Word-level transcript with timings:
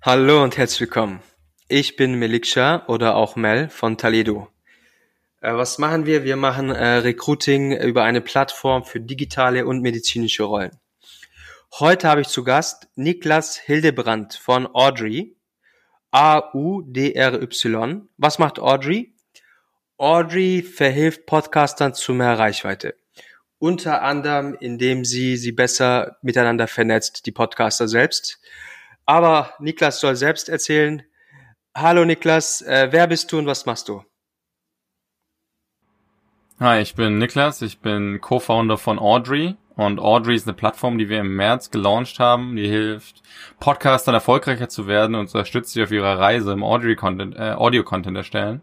Hallo 0.00 0.44
und 0.44 0.56
herzlich 0.56 0.82
willkommen. 0.82 1.20
Ich 1.66 1.96
bin 1.96 2.14
Meliksha 2.14 2.84
oder 2.86 3.16
auch 3.16 3.34
Mel 3.34 3.68
von 3.68 3.98
Taledo. 3.98 4.46
Äh, 5.40 5.54
was 5.54 5.78
machen 5.78 6.06
wir? 6.06 6.22
Wir 6.22 6.36
machen 6.36 6.70
äh, 6.70 6.98
Recruiting 6.98 7.72
über 7.72 8.04
eine 8.04 8.20
Plattform 8.20 8.84
für 8.84 9.00
digitale 9.00 9.66
und 9.66 9.82
medizinische 9.82 10.44
Rollen. 10.44 10.78
Heute 11.80 12.06
habe 12.06 12.20
ich 12.20 12.28
zu 12.28 12.44
Gast 12.44 12.86
Niklas 12.94 13.58
Hildebrandt 13.58 14.34
von 14.34 14.68
Audrey. 14.72 15.36
A-U-D-R-Y. 16.12 18.08
Was 18.18 18.38
macht 18.38 18.60
Audrey? 18.60 19.12
Audrey 19.96 20.62
verhilft 20.62 21.26
Podcastern 21.26 21.92
zu 21.92 22.14
mehr 22.14 22.38
Reichweite. 22.38 22.94
Unter 23.58 24.02
anderem, 24.02 24.56
indem 24.60 25.04
sie 25.04 25.36
sie 25.36 25.50
besser 25.50 26.18
miteinander 26.22 26.68
vernetzt, 26.68 27.26
die 27.26 27.32
Podcaster 27.32 27.88
selbst. 27.88 28.38
Aber 29.08 29.54
Niklas 29.58 30.00
soll 30.00 30.16
selbst 30.16 30.50
erzählen. 30.50 31.02
Hallo 31.74 32.04
Niklas, 32.04 32.60
äh, 32.60 32.88
wer 32.90 33.06
bist 33.06 33.32
du 33.32 33.38
und 33.38 33.46
was 33.46 33.64
machst 33.64 33.88
du? 33.88 34.04
Hi, 36.60 36.82
ich 36.82 36.94
bin 36.94 37.16
Niklas, 37.16 37.62
ich 37.62 37.80
bin 37.80 38.20
Co-Founder 38.20 38.76
von 38.76 38.98
Audrey 38.98 39.56
und 39.76 39.98
Audrey 39.98 40.36
ist 40.36 40.46
eine 40.46 40.52
Plattform, 40.52 40.98
die 40.98 41.08
wir 41.08 41.20
im 41.20 41.36
März 41.36 41.70
gelauncht 41.70 42.20
haben, 42.20 42.54
die 42.54 42.68
hilft 42.68 43.22
Podcastern 43.60 44.12
erfolgreicher 44.12 44.68
zu 44.68 44.86
werden 44.86 45.14
und 45.14 45.28
unterstützt 45.28 45.72
sie 45.72 45.82
auf 45.82 45.90
ihrer 45.90 46.18
Reise 46.18 46.52
im 46.52 46.62
Audrey-Content, 46.62 47.34
äh, 47.34 47.52
Audio-Content 47.52 48.14
erstellen. 48.14 48.60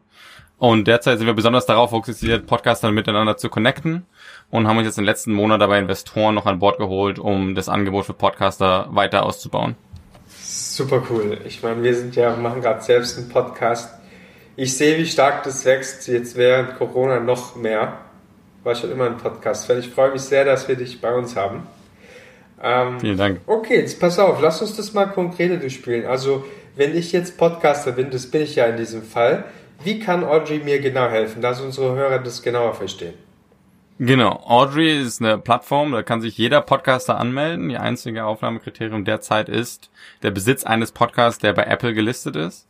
Und 0.59 0.85
derzeit 0.85 1.17
sind 1.17 1.25
wir 1.25 1.33
besonders 1.33 1.65
darauf 1.65 1.89
fokussiert, 1.89 2.45
Podcastern 2.45 2.93
miteinander 2.93 3.35
zu 3.35 3.49
connecten 3.49 4.05
und 4.51 4.67
haben 4.67 4.77
uns 4.77 4.85
jetzt 4.85 4.99
im 4.99 5.05
letzten 5.05 5.33
Monat 5.33 5.59
dabei 5.59 5.79
Investoren 5.79 6.35
noch 6.35 6.45
an 6.45 6.59
Bord 6.59 6.77
geholt, 6.77 7.17
um 7.17 7.55
das 7.55 7.67
Angebot 7.67 8.05
für 8.05 8.13
Podcaster 8.13 8.89
weiter 8.91 9.23
auszubauen. 9.23 9.75
Super 10.75 11.01
cool. 11.09 11.37
Ich 11.45 11.63
meine, 11.63 11.81
wir 11.83 11.95
sind 11.95 12.17
ja, 12.17 12.35
machen 12.35 12.61
gerade 12.61 12.81
selbst 12.81 13.17
einen 13.17 13.29
Podcast. 13.29 13.97
Ich 14.57 14.75
sehe, 14.75 14.97
wie 14.97 15.05
stark 15.05 15.43
das 15.43 15.63
wächst, 15.63 16.05
jetzt 16.09 16.35
während 16.35 16.75
Corona 16.77 17.21
noch 17.21 17.55
mehr. 17.55 17.99
War 18.65 18.75
schon 18.75 18.91
immer 18.91 19.05
ein 19.05 19.15
Podcast-Fan. 19.15 19.79
Ich 19.79 19.87
freue 19.87 20.11
mich 20.11 20.23
sehr, 20.23 20.43
dass 20.43 20.67
wir 20.67 20.75
dich 20.75 20.99
bei 20.99 21.15
uns 21.15 21.37
haben. 21.37 21.65
Ähm, 22.61 22.99
Vielen 22.99 23.17
Dank. 23.17 23.39
Okay, 23.47 23.79
jetzt 23.79 24.01
pass 24.01 24.19
auf, 24.19 24.41
lass 24.41 24.61
uns 24.61 24.75
das 24.75 24.93
mal 24.93 25.05
konkreter 25.05 25.55
durchspielen. 25.55 26.05
Also, 26.05 26.43
wenn 26.75 26.93
ich 26.93 27.13
jetzt 27.13 27.37
Podcaster 27.37 27.93
bin, 27.93 28.11
das 28.11 28.29
bin 28.29 28.41
ich 28.41 28.57
ja 28.57 28.65
in 28.65 28.75
diesem 28.75 29.03
Fall, 29.03 29.45
wie 29.81 29.99
kann 30.01 30.25
Audrey 30.25 30.59
mir 30.59 30.81
genau 30.81 31.07
helfen, 31.07 31.41
dass 31.41 31.61
unsere 31.61 31.95
Hörer 31.95 32.19
das 32.19 32.41
genauer 32.41 32.73
verstehen? 32.73 33.13
Genau, 33.97 34.41
Audrey 34.45 35.01
ist 35.01 35.21
eine 35.21 35.37
Plattform, 35.37 35.93
da 35.93 36.03
kann 36.03 36.19
sich 36.19 36.37
jeder 36.37 36.59
Podcaster 36.59 37.17
anmelden. 37.17 37.69
Die 37.69 37.77
einzige 37.77 38.25
Aufnahmekriterium 38.25 39.05
derzeit 39.05 39.47
ist 39.47 39.89
der 40.21 40.31
Besitz 40.31 40.65
eines 40.65 40.91
Podcasts, 40.91 41.39
der 41.39 41.53
bei 41.53 41.63
Apple 41.63 41.93
gelistet 41.93 42.35
ist. 42.35 42.67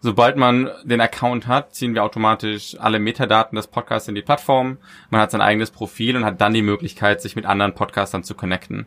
Sobald 0.00 0.38
man 0.38 0.70
den 0.82 1.02
Account 1.02 1.46
hat, 1.46 1.74
ziehen 1.74 1.94
wir 1.94 2.02
automatisch 2.02 2.74
alle 2.80 3.00
Metadaten 3.00 3.54
des 3.56 3.66
Podcasts 3.66 4.08
in 4.08 4.14
die 4.14 4.22
Plattform. 4.22 4.78
Man 5.10 5.20
hat 5.20 5.30
sein 5.30 5.42
eigenes 5.42 5.70
Profil 5.70 6.16
und 6.16 6.24
hat 6.24 6.40
dann 6.40 6.54
die 6.54 6.62
Möglichkeit, 6.62 7.20
sich 7.20 7.36
mit 7.36 7.44
anderen 7.44 7.74
Podcastern 7.74 8.24
zu 8.24 8.34
connecten. 8.34 8.86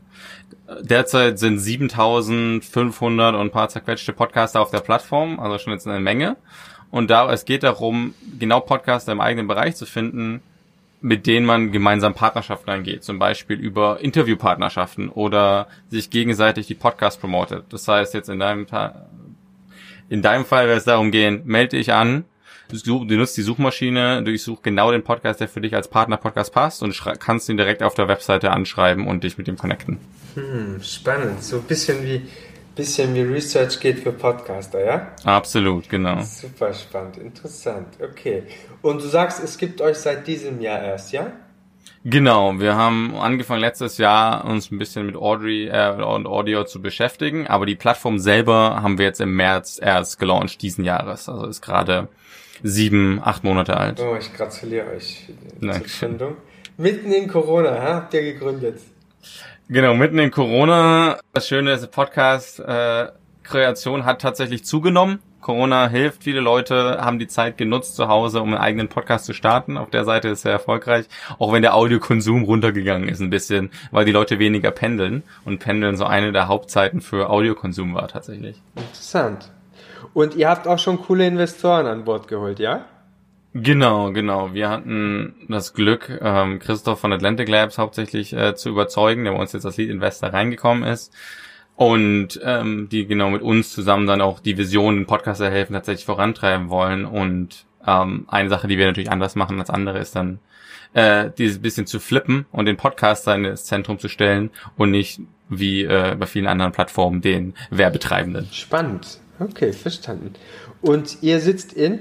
Derzeit 0.81 1.38
sind 1.38 1.59
7500 1.59 3.36
und 3.36 3.42
ein 3.42 3.52
paar 3.52 3.70
zerquetschte 3.70 4.11
Podcaster 4.11 4.59
auf 4.59 4.72
der 4.72 4.80
Plattform, 4.80 5.39
also 5.39 5.59
schon 5.59 5.73
jetzt 5.73 5.88
eine 5.88 5.99
Menge. 5.99 6.36
Und 6.89 7.11
da, 7.11 7.31
es 7.31 7.45
geht 7.45 7.61
darum, 7.61 8.16
genau 8.39 8.59
Podcaster 8.59 9.11
im 9.11 9.22
eigenen 9.22 9.47
Bereich 9.47 9.75
zu 9.75 9.86
finden, 9.86 10.42
mit 11.01 11.27
denen 11.27 11.45
man 11.45 11.71
gemeinsam 11.71 12.13
Partnerschaften 12.13 12.69
eingeht, 12.69 13.03
zum 13.03 13.19
Beispiel 13.19 13.59
über 13.59 13.99
Interviewpartnerschaften 13.99 15.09
oder 15.09 15.67
sich 15.89 16.09
gegenseitig 16.09 16.67
die 16.67 16.75
Podcast 16.75 17.19
promotet. 17.19 17.65
Das 17.69 17.87
heißt 17.87 18.13
jetzt 18.13 18.29
in 18.29 18.39
deinem 18.39 18.65
in 20.09 20.21
deinem 20.21 20.45
Fall 20.45 20.67
wird 20.67 20.77
es 20.77 20.85
darum 20.85 21.11
gehen, 21.11 21.41
melde 21.45 21.77
dich 21.77 21.91
an, 21.93 22.25
du, 22.69 23.05
du 23.05 23.15
nutzt 23.15 23.37
die 23.37 23.41
Suchmaschine, 23.41 24.23
du 24.23 24.37
suchst 24.37 24.63
genau 24.63 24.91
den 24.91 25.03
Podcast, 25.03 25.39
der 25.39 25.47
für 25.47 25.61
dich 25.61 25.75
als 25.75 25.87
Partner-Podcast 25.87 26.53
passt 26.53 26.83
und 26.83 26.99
kannst 27.20 27.49
ihn 27.49 27.58
direkt 27.58 27.83
auf 27.83 27.95
der 27.95 28.08
Webseite 28.08 28.52
anschreiben 28.52 29.08
und 29.08 29.23
dich 29.23 29.37
mit 29.37 29.47
ihm 29.47 29.58
connecten. 29.58 29.99
Hm, 30.36 30.81
spannend. 30.81 31.43
So 31.43 31.58
ein 31.58 31.64
bisschen 31.64 32.03
wie 32.03 32.21
bisschen 32.75 33.15
wie 33.15 33.21
Research 33.21 33.80
geht 33.80 33.99
für 33.99 34.11
Podcaster, 34.11 34.86
ja? 34.86 35.11
Absolut, 35.23 35.89
genau. 35.89 36.21
Super 36.21 36.73
spannend, 36.73 37.17
interessant. 37.17 37.87
Okay. 38.02 38.43
Und 38.81 39.02
du 39.02 39.08
sagst, 39.08 39.43
es 39.43 39.58
gibt 39.58 39.81
euch 39.81 39.97
seit 39.97 40.27
diesem 40.27 40.61
Jahr 40.61 40.81
erst, 40.83 41.11
ja? 41.11 41.31
Genau, 42.08 42.59
wir 42.59 42.75
haben 42.75 43.15
angefangen 43.15 43.61
letztes 43.61 43.97
Jahr 43.97 44.45
uns 44.45 44.69
ein 44.69 44.77
bisschen 44.77 45.08
mit 45.08 45.15
Audrey 45.15 45.67
äh, 45.67 45.91
und 46.03 46.27
Audio 46.27 46.64
zu 46.64 46.80
beschäftigen, 46.80 47.47
aber 47.47 47.65
die 47.65 47.75
Plattform 47.75 48.19
selber 48.19 48.81
haben 48.83 48.99
wir 48.99 49.05
jetzt 49.05 49.21
im 49.21 49.35
März 49.35 49.80
erst 49.81 50.19
gelauncht 50.19 50.61
diesen 50.61 50.85
Jahres. 50.85 51.27
Also 51.27 51.47
ist 51.47 51.61
gerade 51.61 52.09
sieben, 52.61 53.19
acht 53.23 53.43
Monate 53.43 53.75
alt. 53.77 53.99
Oh, 53.99 54.15
ich 54.15 54.31
gratuliere 54.33 54.91
euch 54.91 55.30
zur 55.59 55.80
Gründung. 55.80 56.37
Mitten 56.77 57.11
in 57.11 57.27
Corona, 57.27 57.81
habt 57.81 58.14
ihr 58.14 58.21
gegründet? 58.21 58.81
Genau, 59.67 59.95
mitten 59.95 60.20
in 60.20 60.30
Corona. 60.30 61.17
Das 61.33 61.48
Schöne 61.48 61.71
ist, 61.71 61.89
Podcast-Kreation 61.89 63.99
äh, 63.99 64.03
hat 64.03 64.21
tatsächlich 64.21 64.64
zugenommen. 64.64 65.23
Corona 65.42 65.87
hilft. 65.87 66.23
Viele 66.23 66.39
Leute 66.39 66.99
haben 67.02 67.17
die 67.17 67.27
Zeit 67.27 67.58
genutzt 67.58 67.95
zu 67.95 68.08
Hause, 68.08 68.42
um 68.42 68.49
einen 68.49 68.61
eigenen 68.61 68.89
Podcast 68.89 69.26
zu 69.26 69.33
starten. 69.33 69.77
Auf 69.77 69.89
der 69.89 70.05
Seite 70.05 70.30
ist 70.30 70.43
sehr 70.43 70.52
erfolgreich. 70.52 71.08
Auch 71.39 71.52
wenn 71.52 71.64
der 71.64 71.76
Audiokonsum 71.76 72.43
runtergegangen 72.43 73.09
ist 73.09 73.21
ein 73.21 73.31
bisschen, 73.31 73.71
weil 73.89 74.05
die 74.05 74.11
Leute 74.11 74.37
weniger 74.37 74.70
pendeln. 74.70 75.23
Und 75.45 75.59
pendeln 75.59 75.97
so 75.97 76.05
eine 76.05 76.32
der 76.32 76.47
Hauptzeiten 76.47 77.02
für 77.02 77.30
Audiokonsum 77.30 77.95
war 77.95 78.08
tatsächlich. 78.08 78.61
Interessant. 78.76 79.52
Und 80.14 80.36
ihr 80.36 80.49
habt 80.49 80.67
auch 80.67 80.80
schon 80.80 81.02
coole 81.02 81.26
Investoren 81.26 81.87
an 81.87 82.05
Bord 82.05 82.27
geholt, 82.27 82.59
ja? 82.59 82.86
Genau, 83.58 84.11
genau. 84.11 84.54
Wir 84.54 84.70
hatten 84.70 85.33
das 85.48 85.73
Glück, 85.73 86.20
ähm, 86.21 86.60
Christoph 86.60 86.99
von 86.99 87.14
Atlantic 87.14 87.48
Labs 87.48 87.77
hauptsächlich 87.77 88.33
äh, 88.33 88.54
zu 88.54 88.67
überzeugen, 88.67 89.23
der 89.23 89.32
bei 89.32 89.39
uns 89.39 89.54
jetzt 89.54 89.66
als 89.66 89.77
Lead 89.77 89.89
Investor 89.89 90.33
reingekommen 90.33 90.83
ist. 90.83 91.14
Und 91.77 92.38
ähm, 92.44 92.89
die 92.92 93.08
genau 93.08 93.30
mit 93.30 93.42
uns 93.42 93.71
zusammen 93.71 94.08
dann 94.08 94.20
auch 94.20 94.42
die 94.42 94.58
Vision, 94.58 94.98
den 94.98 95.05
Podcaster 95.05 95.49
helfen, 95.49 95.71
tatsächlich 95.71 96.05
vorantreiben 96.05 96.70
wollen. 96.70 97.05
Und 97.05 97.65
ähm, 97.88 98.26
eine 98.27 98.49
Sache, 98.49 98.67
die 98.67 98.77
wir 98.77 98.88
natürlich 98.88 99.11
anders 99.11 99.36
machen 99.36 99.58
als 99.58 99.70
andere, 99.70 99.99
ist 99.99 100.17
dann 100.17 100.39
äh, 100.92 101.32
dieses 101.38 101.61
bisschen 101.61 101.88
zu 101.88 102.02
flippen 102.02 102.45
und 102.52 102.65
den 102.65 102.76
Podcaster 102.76 103.36
in 103.36 103.44
das 103.44 103.64
Zentrum 103.64 103.99
zu 103.99 104.10
stellen 104.10 104.49
und 104.76 104.92
nicht 104.92 105.21
wie 105.48 105.83
äh, 105.83 106.17
bei 106.20 106.26
vielen 106.26 106.48
anderen 106.48 106.73
Plattformen 106.73 107.21
den 107.21 107.54
Werbetreibenden. 107.70 108.49
Spannend. 108.52 109.21
Okay, 109.39 109.71
verstanden. 109.71 110.33
Und 110.82 111.20
ihr 111.21 111.39
sitzt 111.39 111.71
in? 111.71 111.99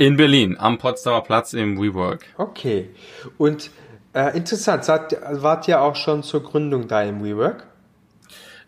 In 0.00 0.16
Berlin, 0.16 0.56
am 0.58 0.78
Potsdamer 0.78 1.20
Platz 1.20 1.52
im 1.52 1.78
WeWork. 1.78 2.24
Okay. 2.38 2.88
Und 3.36 3.70
äh, 4.14 4.34
interessant, 4.34 4.82
seid, 4.82 5.14
wart 5.42 5.68
ihr 5.68 5.82
auch 5.82 5.94
schon 5.94 6.22
zur 6.22 6.42
Gründung 6.42 6.88
da 6.88 7.02
im 7.02 7.22
WeWork? 7.22 7.66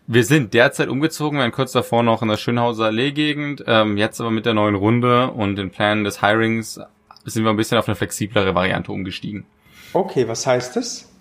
Wir 0.05 0.23
sind 0.25 0.53
derzeit 0.53 0.89
umgezogen, 0.89 1.39
wir 1.39 1.41
waren 1.41 1.51
kurz 1.51 1.71
davor 1.71 2.03
noch 2.03 2.21
in 2.21 2.27
der 2.27 2.37
Schönhauser 2.37 2.85
Allee-Gegend, 2.85 3.63
ähm, 3.65 3.97
jetzt 3.97 4.21
aber 4.21 4.29
mit 4.29 4.45
der 4.45 4.53
neuen 4.53 4.75
Runde 4.75 5.31
und 5.31 5.55
den 5.55 5.71
Plänen 5.71 6.03
des 6.03 6.21
Hirings 6.21 6.79
sind 7.25 7.43
wir 7.43 7.49
ein 7.49 7.57
bisschen 7.57 7.79
auf 7.79 7.87
eine 7.87 7.95
flexiblere 7.95 8.53
Variante 8.53 8.91
umgestiegen. 8.91 9.47
Okay, 9.93 10.27
was 10.27 10.45
heißt 10.45 10.75
das? 10.75 11.11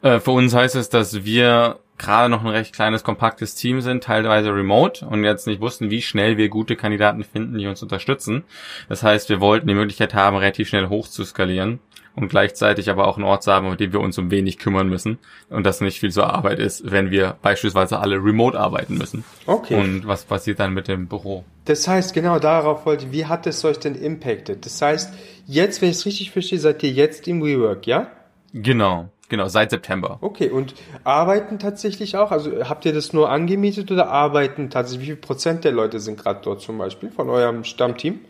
Äh, 0.00 0.20
für 0.20 0.30
uns 0.30 0.54
heißt 0.54 0.74
es, 0.74 0.88
dass 0.88 1.26
wir 1.26 1.80
gerade 1.98 2.28
noch 2.28 2.42
ein 2.42 2.50
recht 2.50 2.74
kleines, 2.74 3.04
kompaktes 3.04 3.54
Team 3.54 3.80
sind, 3.80 4.04
teilweise 4.04 4.54
remote 4.54 5.04
und 5.06 5.24
jetzt 5.24 5.46
nicht 5.46 5.60
wussten, 5.60 5.90
wie 5.90 6.02
schnell 6.02 6.36
wir 6.36 6.48
gute 6.48 6.76
Kandidaten 6.76 7.24
finden, 7.24 7.58
die 7.58 7.66
uns 7.66 7.82
unterstützen. 7.82 8.44
Das 8.88 9.02
heißt, 9.02 9.28
wir 9.28 9.40
wollten 9.40 9.66
die 9.66 9.74
Möglichkeit 9.74 10.14
haben, 10.14 10.36
relativ 10.36 10.68
schnell 10.68 10.88
hoch 10.88 11.08
zu 11.08 11.24
skalieren 11.24 11.80
und 12.14 12.28
gleichzeitig 12.28 12.90
aber 12.90 13.06
auch 13.06 13.16
einen 13.16 13.26
Ort 13.26 13.42
zu 13.44 13.52
haben, 13.52 13.70
mit 13.70 13.80
dem 13.80 13.92
wir 13.92 14.00
uns 14.00 14.18
um 14.18 14.30
wenig 14.30 14.58
kümmern 14.58 14.88
müssen 14.88 15.18
und 15.50 15.64
das 15.64 15.80
nicht 15.80 16.00
viel 16.00 16.10
so 16.10 16.22
Arbeit 16.22 16.58
ist, 16.58 16.90
wenn 16.90 17.10
wir 17.10 17.36
beispielsweise 17.42 17.98
alle 17.98 18.16
remote 18.16 18.58
arbeiten 18.58 18.98
müssen. 18.98 19.24
Okay. 19.46 19.74
Und 19.74 20.06
was 20.06 20.24
passiert 20.24 20.60
dann 20.60 20.74
mit 20.74 20.88
dem 20.88 21.06
Büro? 21.06 21.44
Das 21.64 21.86
heißt, 21.86 22.14
genau 22.14 22.38
darauf 22.38 22.86
wollte, 22.86 23.12
wie 23.12 23.26
hat 23.26 23.46
es 23.46 23.64
euch 23.64 23.78
denn 23.78 23.94
impacted? 23.94 24.64
Das 24.64 24.80
heißt, 24.80 25.12
jetzt, 25.46 25.80
wenn 25.80 25.90
ich 25.90 25.96
es 25.96 26.06
richtig 26.06 26.30
verstehe, 26.30 26.58
seid 26.58 26.82
ihr 26.82 26.90
jetzt 26.90 27.28
im 27.28 27.42
WeWork, 27.42 27.86
ja? 27.86 28.10
Genau. 28.52 29.10
Genau, 29.28 29.48
seit 29.48 29.70
September. 29.70 30.18
Okay, 30.22 30.48
und 30.48 30.74
arbeiten 31.04 31.58
tatsächlich 31.58 32.16
auch? 32.16 32.30
Also 32.30 32.68
habt 32.68 32.86
ihr 32.86 32.94
das 32.94 33.12
nur 33.12 33.30
angemietet 33.30 33.90
oder 33.90 34.08
arbeiten 34.08 34.70
tatsächlich? 34.70 35.02
Wie 35.02 35.12
viel 35.12 35.16
Prozent 35.16 35.64
der 35.64 35.72
Leute 35.72 36.00
sind 36.00 36.18
gerade 36.18 36.40
dort 36.42 36.62
zum 36.62 36.78
Beispiel 36.78 37.10
von 37.10 37.28
eurem 37.28 37.64
Stammteam? 37.64 38.20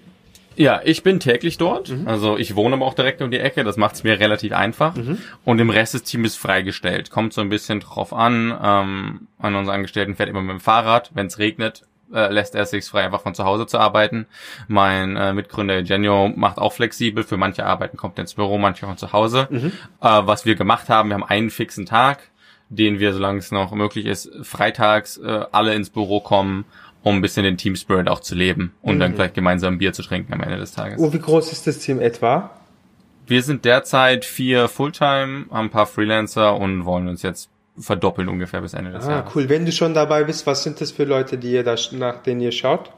Ja, 0.56 0.81
ich 0.85 1.05
bin 1.05 1.21
täglich 1.21 1.56
dort. 1.56 1.91
Mhm. 1.91 2.09
Also 2.09 2.37
ich 2.37 2.56
wohne 2.56 2.75
aber 2.75 2.85
auch 2.85 2.95
direkt 2.95 3.23
um 3.23 3.31
die 3.31 3.39
Ecke. 3.39 3.62
Das 3.62 3.77
macht 3.77 3.95
es 3.95 4.03
mir 4.03 4.19
relativ 4.19 4.53
einfach. 4.53 4.97
Mhm. 4.97 5.19
Und 5.45 5.61
im 5.61 5.71
Rest 5.71 5.95
des 5.95 6.03
Teams 6.03 6.31
ist 6.31 6.37
freigestellt. 6.37 7.12
Kommt 7.12 7.33
so 7.33 7.41
ein 7.41 7.49
bisschen 7.49 7.79
drauf 7.79 8.12
an. 8.12 8.59
Ähm, 8.61 9.29
an 9.39 9.55
unseren 9.55 9.77
Angestellten 9.77 10.17
fährt 10.17 10.29
immer 10.29 10.43
mit 10.43 10.50
dem 10.50 10.61
Fahrrad. 10.61 11.12
Wenn 11.15 11.27
es 11.27 11.39
regnet, 11.39 11.85
äh, 12.13 12.33
lässt 12.33 12.55
er 12.55 12.67
sich 12.67 12.85
frei, 12.85 13.05
einfach 13.05 13.23
von 13.23 13.35
zu 13.35 13.45
Hause 13.45 13.67
zu 13.67 13.79
arbeiten. 13.79 14.27
Mein 14.67 15.17
äh, 15.17 15.33
Mitgründer 15.33 15.75
Eugenio 15.75 16.29
macht 16.35 16.59
auch 16.59 16.73
flexibel. 16.73 17.25
Für 17.25 17.37
manche 17.37 17.65
Arbeiten 17.65 17.97
kommt 17.97 18.19
er 18.19 18.23
ins 18.23 18.35
Büro, 18.35 18.59
manche 18.59 18.87
von 18.87 18.97
zu 18.97 19.13
Hause. 19.13 19.49
Mhm. 19.51 19.73
Äh, 20.01 20.23
was 20.25 20.45
wir 20.45 20.55
gemacht 20.55 20.89
haben, 20.89 21.11
wir 21.11 21.15
haben 21.15 21.25
einen 21.25 21.51
fixen 21.51 21.87
Tag, 21.87 22.31
den 22.69 22.99
wir, 22.99 23.13
solange 23.13 23.39
es 23.39 23.51
noch 23.51 23.73
möglich 23.73 24.07
ist, 24.07 24.31
freitags 24.43 25.17
äh, 25.19 25.45
alle 25.53 25.75
ins 25.75 25.91
Büro 25.91 26.21
kommen 26.21 26.65
um 27.03 27.17
ein 27.17 27.21
bisschen 27.23 27.45
den 27.45 27.57
Team 27.57 27.77
Spirit 27.77 28.09
auch 28.09 28.21
zu 28.21 28.35
leben 28.35 28.75
und 28.83 28.97
mhm. 28.97 29.01
dann 29.01 29.15
vielleicht 29.15 29.35
gemeinsam 29.35 29.75
ein 29.75 29.79
Bier 29.79 29.93
zu 29.93 30.03
trinken 30.03 30.33
am 30.33 30.41
Ende 30.41 30.57
des 30.57 30.73
Tages. 30.73 31.01
Oh, 31.01 31.13
wie 31.13 31.19
groß 31.19 31.53
ist 31.53 31.67
das 31.67 31.79
Team 31.79 32.01
etwa? 32.01 32.51
Wir 33.27 33.43
sind 33.43 33.65
derzeit 33.65 34.25
vier 34.25 34.69
Fulltime, 34.69 35.47
haben 35.51 35.67
ein 35.67 35.71
paar 35.71 35.87
Freelancer 35.87 36.57
und 36.57 36.85
wollen 36.85 37.09
uns 37.09 37.23
jetzt 37.23 37.51
verdoppeln 37.81 38.29
ungefähr 38.29 38.61
bis 38.61 38.75
Ende 38.75 38.93
des 38.93 39.07
ah, 39.07 39.11
Jahres. 39.11 39.35
cool. 39.35 39.49
Wenn 39.49 39.65
du 39.65 39.73
schon 39.73 39.95
dabei 39.95 40.25
bist, 40.25 40.47
was 40.47 40.63
sind 40.63 40.81
das 40.81 40.93
für 40.93 41.05
Leute, 41.05 41.39
die 41.39 41.53
ihr 41.53 41.65
da, 41.65 41.77
nach 41.93 42.23
denen 42.23 42.41
ihr 42.41 42.53
schaut? 42.53 42.91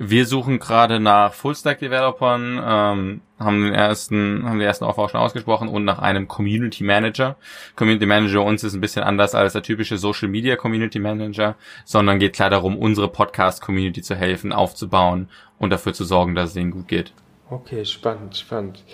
Wir 0.00 0.26
suchen 0.26 0.60
gerade 0.60 1.00
nach 1.00 1.34
Full-Stack-Developern, 1.34 2.62
ähm, 2.64 3.20
haben 3.36 3.64
den 3.64 3.74
ersten, 3.74 4.44
haben 4.44 4.60
die 4.60 4.64
ersten 4.64 4.84
Aufbau 4.84 5.08
schon 5.08 5.18
ausgesprochen 5.18 5.68
und 5.68 5.84
nach 5.84 5.98
einem 5.98 6.28
Community 6.28 6.84
Manager. 6.84 7.34
Community 7.74 8.06
Manager 8.06 8.44
uns 8.44 8.62
ist 8.62 8.74
ein 8.74 8.80
bisschen 8.80 9.02
anders 9.02 9.34
als 9.34 9.54
der 9.54 9.64
typische 9.64 9.98
Social 9.98 10.28
Media 10.28 10.54
Community 10.54 11.00
Manager, 11.00 11.56
sondern 11.84 12.20
geht 12.20 12.34
klar 12.34 12.48
darum, 12.48 12.78
unsere 12.78 13.08
Podcast 13.08 13.60
Community 13.60 14.00
zu 14.00 14.14
helfen, 14.14 14.52
aufzubauen 14.52 15.28
und 15.58 15.70
dafür 15.70 15.92
zu 15.92 16.04
sorgen, 16.04 16.36
dass 16.36 16.50
es 16.50 16.56
ihnen 16.56 16.70
gut 16.70 16.86
geht. 16.86 17.12
Okay, 17.50 17.84
spannend, 17.84 18.36
spannend. 18.36 18.84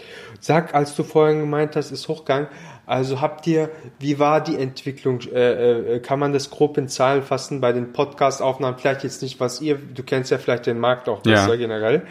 Sag, 0.40 0.74
als 0.74 0.94
du 0.94 1.02
vorhin 1.02 1.40
gemeint 1.40 1.74
hast, 1.76 1.90
ist 1.90 2.06
Hochgang, 2.08 2.46
also 2.86 3.20
habt 3.20 3.46
ihr, 3.46 3.70
wie 3.98 4.18
war 4.18 4.42
die 4.42 4.56
Entwicklung? 4.56 5.20
Äh, 5.20 5.96
äh, 5.96 6.00
kann 6.00 6.18
man 6.18 6.32
das 6.32 6.50
grob 6.50 6.76
in 6.76 6.88
Zahlen 6.88 7.22
fassen 7.22 7.60
bei 7.60 7.72
den 7.72 7.92
Podcast-Aufnahmen? 7.92 8.76
Vielleicht 8.78 9.04
jetzt 9.04 9.22
nicht, 9.22 9.40
was 9.40 9.60
ihr, 9.60 9.76
du 9.76 10.02
kennst 10.02 10.30
ja 10.30 10.38
vielleicht 10.38 10.66
den 10.66 10.78
Markt 10.78 11.08
auch 11.08 11.20
besser 11.20 11.50
ja. 11.50 11.56
generell. 11.56 12.02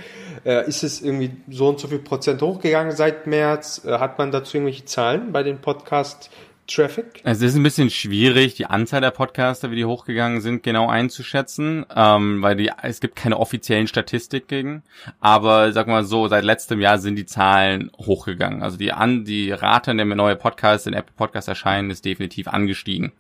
Äh, 0.46 0.68
ist 0.68 0.84
es 0.84 1.02
irgendwie 1.02 1.32
so 1.50 1.70
und 1.70 1.80
so 1.80 1.88
viel 1.88 2.00
Prozent 2.00 2.42
hochgegangen 2.42 2.96
seit 2.96 3.28
März? 3.28 3.84
Äh, 3.86 4.00
hat 4.00 4.18
man 4.18 4.32
dazu 4.32 4.58
irgendwelche 4.58 4.86
Zahlen 4.86 5.32
bei 5.32 5.44
den 5.44 5.60
Podcast 5.60 6.30
Traffic? 6.68 7.22
Es 7.24 7.42
ist 7.42 7.56
ein 7.56 7.64
bisschen 7.64 7.90
schwierig, 7.90 8.56
die 8.56 8.66
Anzahl 8.66 9.02
der 9.02 9.12
Podcaster, 9.12 9.72
wie 9.72 9.76
die 9.76 9.86
hochgegangen 9.86 10.42
sind, 10.42 10.64
genau 10.64 10.88
einzuschätzen, 10.88 11.86
ähm, 11.94 12.42
weil 12.42 12.56
die, 12.56 12.72
es 12.82 13.00
gibt 13.00 13.16
keine 13.16 13.40
offiziellen 13.40 13.88
Statistiken. 13.88 14.84
Aber 15.20 15.72
sag 15.74 15.88
mal 15.88 16.06
so, 16.06 16.28
seit 16.28 16.44
letztem 16.44 16.80
Jahr 16.80 16.98
sind 16.98 17.16
die 17.16 17.26
Zahlen 17.26 17.92
hochgegangen. 17.98 18.64
Also 18.64 18.78
die 18.78 18.92
an 18.92 19.26
die 19.26 19.52
Rate, 19.52 19.92
in 19.92 19.98
der 19.98 20.06
neue 20.06 20.36
Podcasts 20.36 20.88
in 20.88 20.94
Apple 20.94 21.14
Podcasts 21.18 21.48
erscheinen, 21.48 21.90
ist 21.92 22.06
definitiv 22.06 22.48
angestiegen. 22.48 23.12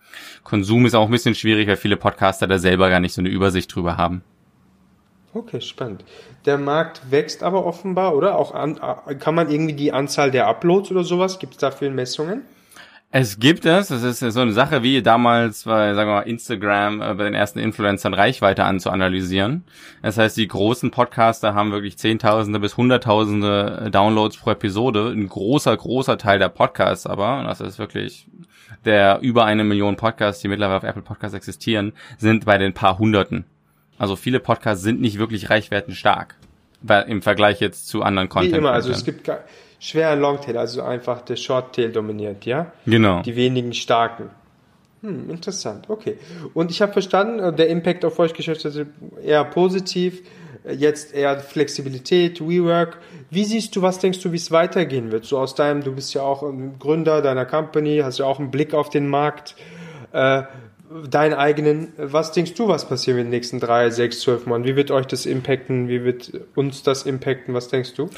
Konsum 0.43 0.85
ist 0.85 0.95
auch 0.95 1.05
ein 1.05 1.11
bisschen 1.11 1.35
schwierig, 1.35 1.67
weil 1.67 1.77
viele 1.77 1.97
Podcaster 1.97 2.47
da 2.47 2.59
selber 2.59 2.89
gar 2.89 2.99
nicht 2.99 3.13
so 3.13 3.21
eine 3.21 3.29
Übersicht 3.29 3.73
drüber 3.73 3.97
haben. 3.97 4.23
Okay, 5.33 5.61
spannend. 5.61 6.05
Der 6.45 6.59
Markt 6.59 7.09
wächst 7.09 7.41
aber 7.41 7.65
offenbar, 7.65 8.15
oder? 8.15 8.37
Auch 8.37 8.53
an, 8.53 8.79
kann 9.19 9.33
man 9.33 9.49
irgendwie 9.49 9.73
die 9.73 9.91
Anzahl 9.91 10.29
der 10.29 10.47
Uploads 10.47 10.91
oder 10.91 11.03
sowas? 11.03 11.39
Gibt 11.39 11.53
es 11.53 11.59
dafür 11.59 11.89
Messungen? 11.89 12.43
Es 13.15 13.37
gibt 13.37 13.67
es. 13.67 13.91
Es 13.91 14.01
ist 14.01 14.33
so 14.33 14.39
eine 14.39 14.53
Sache 14.53 14.81
wie 14.81 15.03
damals 15.03 15.65
bei, 15.65 15.93
sagen 15.93 16.09
wir 16.09 16.15
mal, 16.15 16.21
Instagram 16.21 16.99
äh, 16.99 17.13
bei 17.13 17.25
den 17.25 17.35
ersten 17.35 17.59
Influencern 17.59 18.15
Reichweite 18.15 18.63
anzuanalysieren. 18.63 19.65
Das 20.01 20.17
heißt, 20.17 20.35
die 20.35 20.47
großen 20.47 20.89
Podcaster 20.89 21.53
haben 21.53 21.71
wirklich 21.71 21.95
Zehntausende 21.99 22.59
bis 22.59 22.75
Hunderttausende 22.75 23.89
Downloads 23.91 24.37
pro 24.37 24.49
Episode. 24.49 25.09
Ein 25.09 25.29
großer, 25.29 25.77
großer 25.77 26.17
Teil 26.17 26.39
der 26.39 26.49
Podcasts 26.49 27.05
aber, 27.05 27.43
das 27.45 27.61
ist 27.61 27.77
wirklich 27.77 28.25
der 28.83 29.19
über 29.21 29.45
eine 29.45 29.63
Million 29.63 29.95
Podcasts, 29.95 30.41
die 30.41 30.47
mittlerweile 30.47 30.77
auf 30.77 30.83
Apple 30.83 31.03
Podcasts 31.03 31.37
existieren, 31.37 31.93
sind 32.17 32.45
bei 32.45 32.57
den 32.57 32.73
paar 32.73 32.97
Hunderten. 32.97 33.45
Also 33.99 34.15
viele 34.15 34.39
Podcasts 34.39 34.83
sind 34.83 35.01
nicht 35.01 35.19
wirklich 35.19 35.51
reichwertenstark 35.51 36.35
im 37.07 37.21
Vergleich 37.21 37.59
jetzt 37.59 37.87
zu 37.87 38.01
anderen 38.01 38.27
Content. 38.27 38.53
Wie 38.53 38.57
immer, 38.57 38.71
also 38.71 38.91
es 38.91 39.05
gibt 39.05 39.29
schwer 39.83 40.15
Longtail, 40.15 40.57
also 40.57 40.81
einfach 40.81 41.21
der 41.21 41.35
Shorttail 41.35 41.91
dominiert, 41.91 42.45
ja? 42.45 42.71
Genau. 42.85 43.21
Die 43.21 43.35
wenigen 43.35 43.73
starken. 43.73 44.29
Hm, 45.01 45.29
interessant, 45.29 45.89
okay. 45.89 46.17
Und 46.53 46.71
ich 46.71 46.81
habe 46.81 46.93
verstanden, 46.93 47.39
äh, 47.39 47.53
der 47.53 47.67
Impact 47.67 48.05
auf 48.05 48.17
euch 48.17 48.33
Geschäft 48.33 48.63
ist 48.63 48.79
eher 49.21 49.43
positiv, 49.43 50.21
äh, 50.63 50.73
jetzt 50.73 51.13
eher 51.13 51.37
Flexibilität, 51.41 52.39
WeWork. 52.39 52.99
Wie 53.29 53.43
siehst 53.43 53.75
du, 53.75 53.81
was 53.81 53.99
denkst 53.99 54.21
du, 54.21 54.31
wie 54.31 54.37
es 54.37 54.51
weitergehen 54.51 55.11
wird? 55.11 55.25
So 55.25 55.37
aus 55.37 55.53
deinem, 55.53 55.83
du 55.83 55.93
bist 55.93 56.13
ja 56.13 56.21
auch 56.21 56.43
ein 56.43 56.79
Gründer 56.79 57.21
deiner 57.21 57.45
Company, 57.45 57.99
hast 58.03 58.19
ja 58.19 58.25
auch 58.25 58.39
einen 58.39 58.51
Blick 58.51 58.73
auf 58.73 58.89
den 58.89 59.09
Markt, 59.09 59.55
äh, 60.13 60.43
deinen 61.09 61.33
eigenen. 61.33 61.91
Was 61.97 62.31
denkst 62.31 62.53
du, 62.53 62.69
was 62.69 62.87
passiert 62.87 63.17
in 63.17 63.25
den 63.25 63.31
nächsten 63.31 63.59
drei, 63.59 63.89
sechs, 63.89 64.21
zwölf 64.21 64.45
Monaten? 64.45 64.65
Wie 64.65 64.77
wird 64.77 64.91
euch 64.91 65.07
das 65.07 65.25
impacten? 65.25 65.89
Wie 65.89 66.05
wird 66.05 66.31
uns 66.55 66.83
das 66.83 67.03
impacten? 67.03 67.53
Was 67.53 67.67
denkst 67.67 67.95
du? 67.95 68.09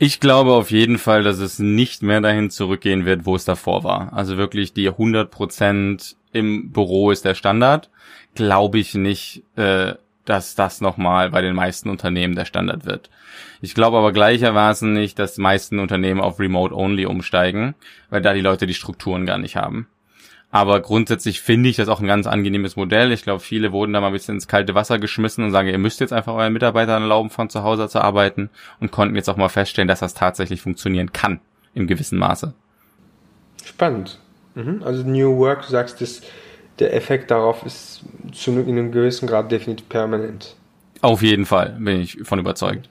Ich 0.00 0.20
glaube 0.20 0.52
auf 0.52 0.70
jeden 0.70 0.96
Fall, 0.96 1.24
dass 1.24 1.38
es 1.38 1.58
nicht 1.58 2.02
mehr 2.04 2.20
dahin 2.20 2.50
zurückgehen 2.50 3.04
wird, 3.04 3.26
wo 3.26 3.34
es 3.34 3.44
davor 3.44 3.82
war. 3.82 4.12
Also 4.12 4.36
wirklich 4.36 4.72
die 4.72 4.88
100% 4.88 6.14
im 6.32 6.70
Büro 6.70 7.10
ist 7.10 7.24
der 7.24 7.34
Standard. 7.34 7.90
Glaube 8.36 8.78
ich 8.78 8.94
nicht, 8.94 9.42
äh, 9.56 9.94
dass 10.24 10.54
das 10.54 10.80
nochmal 10.80 11.30
bei 11.30 11.40
den 11.40 11.56
meisten 11.56 11.90
Unternehmen 11.90 12.36
der 12.36 12.44
Standard 12.44 12.86
wird. 12.86 13.10
Ich 13.60 13.74
glaube 13.74 13.98
aber 13.98 14.12
gleichermaßen 14.12 14.92
nicht, 14.92 15.18
dass 15.18 15.34
die 15.34 15.40
meisten 15.40 15.80
Unternehmen 15.80 16.20
auf 16.20 16.38
Remote 16.38 16.76
Only 16.76 17.06
umsteigen, 17.06 17.74
weil 18.08 18.22
da 18.22 18.34
die 18.34 18.40
Leute 18.40 18.68
die 18.68 18.74
Strukturen 18.74 19.26
gar 19.26 19.38
nicht 19.38 19.56
haben. 19.56 19.88
Aber 20.50 20.80
grundsätzlich 20.80 21.40
finde 21.40 21.68
ich 21.68 21.76
das 21.76 21.88
auch 21.88 22.00
ein 22.00 22.06
ganz 22.06 22.26
angenehmes 22.26 22.76
Modell. 22.76 23.12
Ich 23.12 23.22
glaube, 23.22 23.40
viele 23.40 23.70
wurden 23.70 23.92
da 23.92 24.00
mal 24.00 24.06
ein 24.06 24.12
bisschen 24.14 24.36
ins 24.36 24.48
kalte 24.48 24.74
Wasser 24.74 24.98
geschmissen 24.98 25.44
und 25.44 25.50
sagen, 25.50 25.68
ihr 25.68 25.78
müsst 25.78 26.00
jetzt 26.00 26.12
einfach 26.12 26.32
euren 26.32 26.54
Mitarbeitern 26.54 27.02
erlauben, 27.02 27.28
von 27.28 27.50
zu 27.50 27.62
Hause 27.62 27.88
zu 27.88 28.00
arbeiten 28.00 28.48
und 28.80 28.90
konnten 28.90 29.14
jetzt 29.14 29.28
auch 29.28 29.36
mal 29.36 29.50
feststellen, 29.50 29.88
dass 29.88 30.00
das 30.00 30.14
tatsächlich 30.14 30.62
funktionieren 30.62 31.12
kann, 31.12 31.40
im 31.74 31.86
gewissen 31.86 32.18
Maße. 32.18 32.54
Spannend. 33.62 34.18
Mhm. 34.54 34.82
Also 34.82 35.02
New 35.02 35.36
Work, 35.36 35.66
du 35.66 35.68
sagst, 35.68 36.00
dass 36.00 36.22
der 36.78 36.94
Effekt 36.94 37.30
darauf 37.30 37.66
ist 37.66 38.04
zu 38.32 38.52
in 38.52 38.68
einem 38.70 38.92
gewissen 38.92 39.26
Grad 39.26 39.52
definitiv 39.52 39.88
permanent. 39.88 40.56
Auf 41.02 41.22
jeden 41.22 41.44
Fall, 41.44 41.76
bin 41.78 42.00
ich 42.00 42.18
von 42.22 42.38
überzeugt. 42.38 42.88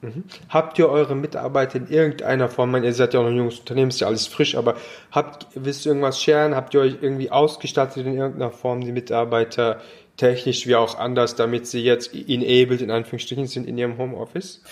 Mhm. 0.00 0.24
Habt 0.48 0.78
ihr 0.78 0.88
eure 0.88 1.16
Mitarbeiter 1.16 1.76
in 1.76 1.88
irgendeiner 1.88 2.48
Form, 2.48 2.74
ihr 2.82 2.92
seid 2.92 3.14
ja 3.14 3.20
auch 3.20 3.24
noch 3.24 3.30
ein 3.30 3.36
junges 3.36 3.58
Unternehmen, 3.58 3.88
ist 3.88 4.00
ja 4.00 4.06
alles 4.06 4.26
frisch, 4.28 4.54
aber 4.54 4.76
habt, 5.10 5.46
wisst 5.54 5.86
ihr 5.86 5.90
irgendwas 5.90 6.22
scheren? 6.22 6.54
Habt 6.54 6.74
ihr 6.74 6.80
euch 6.80 6.98
irgendwie 7.00 7.30
ausgestattet 7.30 8.06
in 8.06 8.16
irgendeiner 8.16 8.50
Form, 8.50 8.80
die 8.80 8.92
Mitarbeiter 8.92 9.80
technisch 10.16 10.66
wie 10.66 10.76
auch 10.76 10.98
anders, 10.98 11.34
damit 11.34 11.66
sie 11.66 11.82
jetzt 11.82 12.14
enabled 12.14 12.80
in 12.80 12.90
Anführungsstrichen 12.90 13.46
sind 13.46 13.66
in 13.66 13.78
ihrem 13.78 13.98
Homeoffice? 13.98 14.62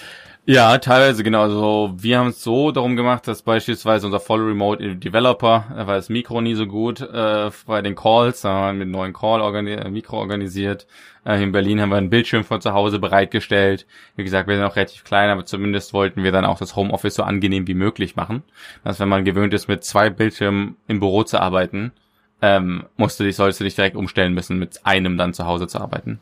Ja, 0.48 0.78
teilweise 0.78 1.24
genau. 1.24 1.42
Also 1.42 1.94
wir 1.98 2.18
haben 2.20 2.28
es 2.28 2.40
so 2.40 2.70
darum 2.70 2.94
gemacht, 2.94 3.26
dass 3.26 3.42
beispielsweise 3.42 4.06
unser 4.06 4.20
Voll 4.20 4.42
Remote 4.42 4.94
Developer, 4.94 5.64
da 5.74 5.88
war 5.88 5.96
das 5.96 6.08
Mikro 6.08 6.40
nie 6.40 6.54
so 6.54 6.68
gut 6.68 7.00
äh, 7.00 7.50
bei 7.66 7.82
den 7.82 7.96
Calls, 7.96 8.42
da 8.42 8.50
haben 8.50 8.66
wir 8.66 8.72
mit 8.74 8.82
einem 8.82 8.92
neuen 8.92 9.12
Call 9.12 9.40
organi 9.40 9.72
äh, 9.72 9.90
Mikro 9.90 10.18
organisiert. 10.18 10.86
Äh, 11.24 11.42
in 11.42 11.50
Berlin 11.50 11.80
haben 11.80 11.88
wir 11.88 11.96
einen 11.96 12.10
Bildschirm 12.10 12.44
von 12.44 12.60
zu 12.60 12.72
Hause 12.74 13.00
bereitgestellt. 13.00 13.86
Wie 14.14 14.22
gesagt, 14.22 14.48
wir 14.48 14.54
sind 14.54 14.64
auch 14.64 14.76
relativ 14.76 15.02
klein, 15.02 15.30
aber 15.30 15.46
zumindest 15.46 15.92
wollten 15.92 16.22
wir 16.22 16.30
dann 16.30 16.44
auch 16.44 16.60
das 16.60 16.76
Homeoffice 16.76 17.16
so 17.16 17.24
angenehm 17.24 17.66
wie 17.66 17.74
möglich 17.74 18.14
machen. 18.14 18.44
Dass 18.84 19.00
wenn 19.00 19.08
man 19.08 19.24
gewöhnt 19.24 19.52
ist, 19.52 19.66
mit 19.66 19.82
zwei 19.82 20.10
Bildschirmen 20.10 20.76
im 20.86 21.00
Büro 21.00 21.24
zu 21.24 21.40
arbeiten, 21.40 21.90
ähm, 22.40 22.84
musst 22.96 23.18
du 23.18 23.24
dich, 23.24 23.34
solltest 23.34 23.58
du 23.58 23.64
dich 23.64 23.74
direkt 23.74 23.96
umstellen 23.96 24.32
müssen, 24.32 24.60
mit 24.60 24.86
einem 24.86 25.18
dann 25.18 25.34
zu 25.34 25.44
Hause 25.44 25.66
zu 25.66 25.80
arbeiten. 25.80 26.20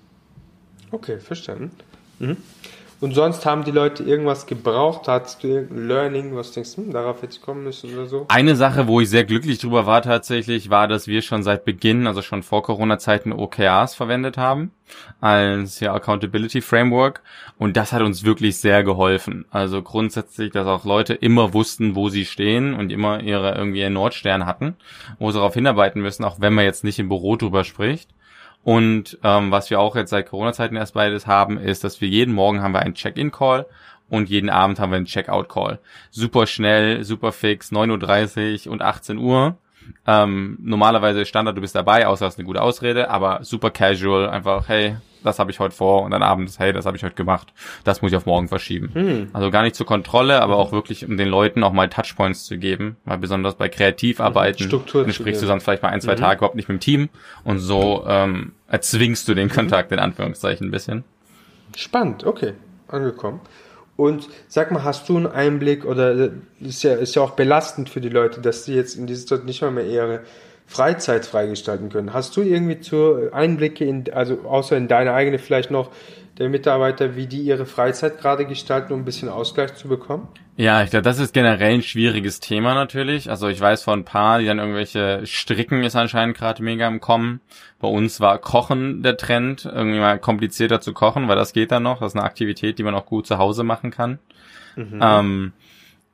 Okay, 0.93 1.19
verstanden. 1.19 1.73
Mhm. 2.21 2.39
Und 3.05 3.15
sonst 3.15 3.45
haben 3.45 3.65
die 3.65 3.71
Leute 3.71 4.03
irgendwas 4.03 4.47
gebraucht? 4.47 5.09
Hattest 5.09 5.43
du 5.43 5.49
irgendein 5.49 5.89
Learning, 5.89 6.37
was 6.37 6.49
du 6.49 6.55
denkst, 6.55 6.77
hm, 6.79 6.91
darauf 6.91 7.21
hätte 7.21 7.35
ich 7.35 7.43
kommen 7.43 7.63
müssen 7.63 7.93
oder 7.93 8.07
so? 8.07 8.25
Eine 8.29 8.57
Sache, 8.57 8.87
wo 8.87 8.99
ich 8.99 9.11
sehr 9.11 9.25
glücklich 9.25 9.59
drüber 9.59 9.85
war 9.85 10.01
tatsächlich, 10.01 10.71
war, 10.71 10.89
dass 10.89 11.07
wir 11.07 11.21
schon 11.21 11.43
seit 11.43 11.67
Beginn, 11.67 12.07
also 12.07 12.23
schon 12.23 12.43
vor 12.43 12.63
Corona-Zeiten 12.63 13.35
OKRs 13.35 13.95
verwendet 13.95 14.39
haben 14.39 14.71
als 15.21 15.81
ja 15.81 15.93
Accountability 15.93 16.63
Framework 16.63 17.21
und 17.59 17.77
das 17.77 17.93
hat 17.93 18.01
uns 18.01 18.25
wirklich 18.25 18.57
sehr 18.57 18.83
geholfen. 18.85 19.45
Also 19.51 19.83
grundsätzlich, 19.83 20.53
dass 20.53 20.67
auch 20.67 20.87
Leute 20.87 21.13
immer 21.13 21.53
wussten, 21.53 21.95
wo 21.95 22.09
sie 22.09 22.25
stehen 22.25 22.73
und 22.73 22.91
immer 22.91 23.21
ihre 23.21 23.55
irgendwie 23.55 23.81
ihren 23.81 23.93
Nordstern 23.93 24.47
hatten, 24.47 24.77
wo 25.19 25.31
sie 25.31 25.37
darauf 25.37 25.53
hinarbeiten 25.53 26.01
müssen, 26.01 26.25
auch 26.25 26.41
wenn 26.41 26.55
man 26.55 26.65
jetzt 26.65 26.85
nicht 26.85 26.99
im 26.99 27.11
Büro 27.11 27.37
drüber 27.37 27.65
spricht. 27.65 28.09
Und 28.65 29.19
ähm, 29.23 29.51
was 29.51 29.71
wir 29.71 29.79
auch 29.79 29.95
jetzt 29.95 30.11
seit 30.11 30.29
Corona-Zeiten 30.29 30.77
erst 30.77 30.95
beides 30.95 31.27
haben, 31.27 31.59
ist, 31.59 31.85
dass 31.85 32.01
wir 32.01 32.09
jeden 32.09 32.35
Morgen 32.35 32.63
haben 32.63 32.73
wir 32.73 32.81
einen 32.81 32.95
Check-in-Call 32.95 33.67
und 34.09 34.31
jeden 34.31 34.49
Abend 34.51 34.81
haben 34.81 34.91
wir 34.91 34.97
einen 34.97 35.07
Check-out-Call. 35.07 35.79
Super 36.11 36.47
schnell, 36.47 37.05
super 37.05 37.33
fix, 37.33 37.73
9.30 37.73 38.67
Uhr 38.67 38.73
und 38.73 38.83
18 38.83 39.19
Uhr. 39.19 39.57
Ähm, 40.07 40.59
normalerweise 40.63 41.27
Standard, 41.27 41.57
du 41.57 41.61
bist 41.61 41.75
dabei, 41.75 42.07
außer 42.07 42.25
hast 42.25 42.39
eine 42.39 42.47
gute 42.47 42.63
Ausrede, 42.63 43.11
aber 43.11 43.45
super 43.45 43.71
casual, 43.71 44.31
einfach, 44.31 44.69
hey, 44.69 44.97
das 45.25 45.39
habe 45.39 45.51
ich 45.51 45.59
heute 45.59 45.75
vor 45.75 46.03
und 46.03 46.11
dann 46.11 46.23
abends, 46.23 46.59
hey, 46.59 46.73
das 46.73 46.87
habe 46.87 46.97
ich 46.97 47.03
heute 47.03 47.15
gemacht, 47.15 47.53
das 47.83 48.03
muss 48.03 48.13
ich 48.13 48.17
auf 48.17 48.27
morgen 48.27 48.49
verschieben. 48.49 48.91
Hm. 48.93 49.29
Also 49.33 49.51
gar 49.51 49.63
nicht 49.63 49.75
zur 49.75 49.87
Kontrolle, 49.87 50.41
aber 50.43 50.57
auch 50.57 50.73
wirklich, 50.73 51.07
um 51.07 51.17
den 51.17 51.29
Leuten 51.29 51.63
auch 51.65 51.73
mal 51.73 51.89
Touchpoints 51.89 52.45
zu 52.45 52.59
geben, 52.59 52.97
weil 53.05 53.19
besonders 53.19 53.55
bei 53.57 53.69
Kreativarbeiten 53.69 54.67
Struktur 54.67 55.03
dann 55.03 55.13
sprichst 55.13 55.43
du 55.43 55.47
sonst 55.47 55.65
vielleicht 55.65 55.83
mal 55.83 55.89
ein, 55.89 56.01
zwei 56.01 56.15
mhm. 56.15 56.21
Tage 56.21 56.39
überhaupt 56.39 56.57
nicht 56.57 56.69
mit 56.69 56.79
dem 56.79 56.81
Team 56.81 57.09
und 57.43 57.59
so 57.59 58.05
ähm, 58.07 58.53
erzwingst 58.69 59.27
du 59.29 59.35
den 59.35 59.49
mhm. 59.49 59.53
Kontakt 59.53 59.93
in 59.93 59.99
Anführungszeichen 59.99 60.69
ein 60.69 60.71
bisschen. 60.71 61.05
Spannend, 61.77 62.25
okay, 62.25 62.53
angekommen. 62.89 63.41
Und 63.97 64.29
sag 64.49 64.73
mal, 64.73 64.83
hast 64.83 65.09
du 65.09 65.17
einen 65.17 65.27
Einblick 65.27 65.85
oder 65.85 66.31
ist 66.61 66.83
ja, 66.83 66.95
ist 66.95 67.15
ja 67.15 67.23
auch 67.23 67.33
belastend 67.33 67.89
für 67.89 68.01
die 68.01 68.09
Leute, 68.09 68.41
dass 68.41 68.65
sie 68.65 68.75
jetzt 68.75 68.97
in 68.97 69.07
dieser 69.07 69.27
Zeit 69.27 69.45
nicht 69.45 69.63
mal 69.63 69.71
mehr 69.71 69.87
ihre 69.87 70.21
Freizeit 70.67 71.27
freigestalten 71.27 71.91
können. 71.91 72.13
Hast 72.13 72.37
du 72.37 72.43
irgendwie 72.43 72.81
zu 72.81 73.31
Einblicke 73.33 73.85
in, 73.85 74.13
also 74.13 74.41
außer 74.43 74.77
in 74.77 74.89
deine 74.89 75.13
eigene 75.13 75.39
vielleicht 75.39 75.71
noch 75.71 75.91
der 76.39 76.49
Mitarbeiter, 76.49 77.15
wie 77.15 77.27
die 77.27 77.43
ihre 77.43 77.65
Freizeit 77.65 78.19
gerade 78.19 78.45
gestalten, 78.45 78.93
um 78.93 79.01
ein 79.01 79.05
bisschen 79.05 79.29
Ausgleich 79.29 79.75
zu 79.75 79.89
bekommen? 79.89 80.27
Ja, 80.57 80.83
ich 80.83 80.91
glaube, 80.91 81.03
das 81.03 81.19
ist 81.19 81.33
generell 81.33 81.75
ein 81.75 81.83
schwieriges 81.83 82.41
Thema 82.41 82.75
natürlich. 82.75 83.31
Also 83.31 83.49
ich 83.49 83.61
weiß 83.61 83.85
von 83.85 84.01
ein 84.01 84.05
paar, 84.05 84.39
die 84.39 84.47
dann 84.47 84.59
irgendwelche 84.59 85.27
Stricken 85.27 85.83
ist 85.83 85.97
anscheinend 85.97 86.37
gerade 86.37 86.63
mega 86.63 86.89
im 86.89 87.01
Kommen. 87.01 87.41
Bei 87.81 87.89
uns 87.89 88.21
war 88.21 88.39
Kochen 88.39 89.03
der 89.03 89.17
Trend, 89.17 89.65
irgendwie 89.65 89.99
mal 89.99 90.19
komplizierter 90.19 90.81
zu 90.81 90.93
kochen, 90.93 91.29
weil 91.29 91.37
das 91.37 91.53
geht 91.53 91.71
dann 91.71 91.85
noch. 91.85 92.01
Das 92.01 92.13
ist 92.13 92.17
eine 92.17 92.25
Aktivität, 92.25 92.79
die 92.79 92.83
man 92.83 92.95
auch 92.95 93.07
gut 93.07 93.27
zu 93.27 93.39
Hause 93.39 93.63
machen 93.63 93.91
kann. 93.91 94.19
Mhm. 94.77 95.01
Ähm, 95.01 95.53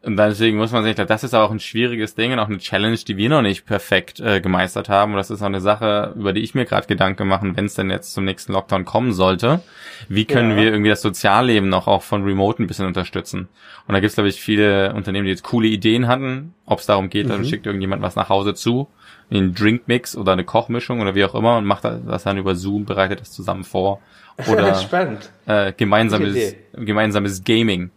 und 0.03 0.17
deswegen 0.17 0.57
muss 0.57 0.73
man 0.73 0.83
sich, 0.83 0.95
das 0.95 1.25
ist 1.25 1.35
auch 1.35 1.51
ein 1.51 1.61
schwieriges 1.61 2.15
Ding 2.15 2.33
und 2.33 2.39
auch 2.39 2.49
eine 2.49 2.57
Challenge, 2.57 2.97
die 2.97 3.19
wir 3.19 3.29
noch 3.29 3.43
nicht 3.43 3.67
perfekt 3.67 4.19
äh, 4.19 4.41
gemeistert 4.41 4.89
haben. 4.89 5.13
Und 5.13 5.19
das 5.19 5.31
ist 5.31 5.43
auch 5.43 5.47
eine 5.47 5.61
Sache, 5.61 6.15
über 6.17 6.33
die 6.33 6.41
ich 6.41 6.55
mir 6.55 6.65
gerade 6.65 6.87
Gedanken 6.87 7.29
machen, 7.29 7.55
wenn 7.55 7.67
es 7.67 7.75
denn 7.75 7.91
jetzt 7.91 8.15
zum 8.15 8.25
nächsten 8.25 8.55
Lockdown 8.55 8.87
kommen 8.87 9.13
sollte. 9.13 9.61
Wie 10.09 10.25
können 10.25 10.53
ja. 10.53 10.57
wir 10.57 10.73
irgendwie 10.73 10.89
das 10.89 11.03
Sozialleben 11.03 11.69
noch 11.69 11.87
auch 11.87 12.03
von 12.03 12.25
Remote 12.25 12.63
ein 12.63 12.67
bisschen 12.67 12.87
unterstützen? 12.87 13.49
Und 13.87 13.93
da 13.93 14.01
gibt 14.01 14.09
es, 14.09 14.15
glaube 14.15 14.31
ich, 14.31 14.41
viele 14.41 14.95
Unternehmen, 14.95 15.27
die 15.27 15.33
jetzt 15.33 15.45
coole 15.45 15.69
Ideen 15.69 16.09
hatten. 16.09 16.55
Ob 16.65 16.79
es 16.79 16.87
darum 16.87 17.11
geht, 17.11 17.27
mhm. 17.27 17.31
dann 17.31 17.45
schickt 17.45 17.67
irgendjemand 17.67 18.01
was 18.01 18.17
nach 18.17 18.31
Hause 18.31 18.55
zu, 18.55 18.89
einen 19.31 19.55
Drinkmix 19.55 20.17
oder 20.17 20.33
eine 20.33 20.45
Kochmischung 20.45 21.03
oder 21.03 21.15
wie 21.15 21.27
auch 21.27 21.35
immer 21.35 21.59
und 21.59 21.67
macht 21.67 21.85
das 21.85 22.23
dann 22.23 22.39
über 22.39 22.55
Zoom, 22.55 22.87
bereitet 22.87 23.21
das 23.21 23.33
zusammen 23.33 23.65
vor. 23.65 24.01
Oder 24.49 24.75
Spannend. 24.77 25.31
Äh, 25.45 25.75
gemeinsames, 25.77 26.55
gemeinsames 26.73 27.45
Gaming 27.45 27.91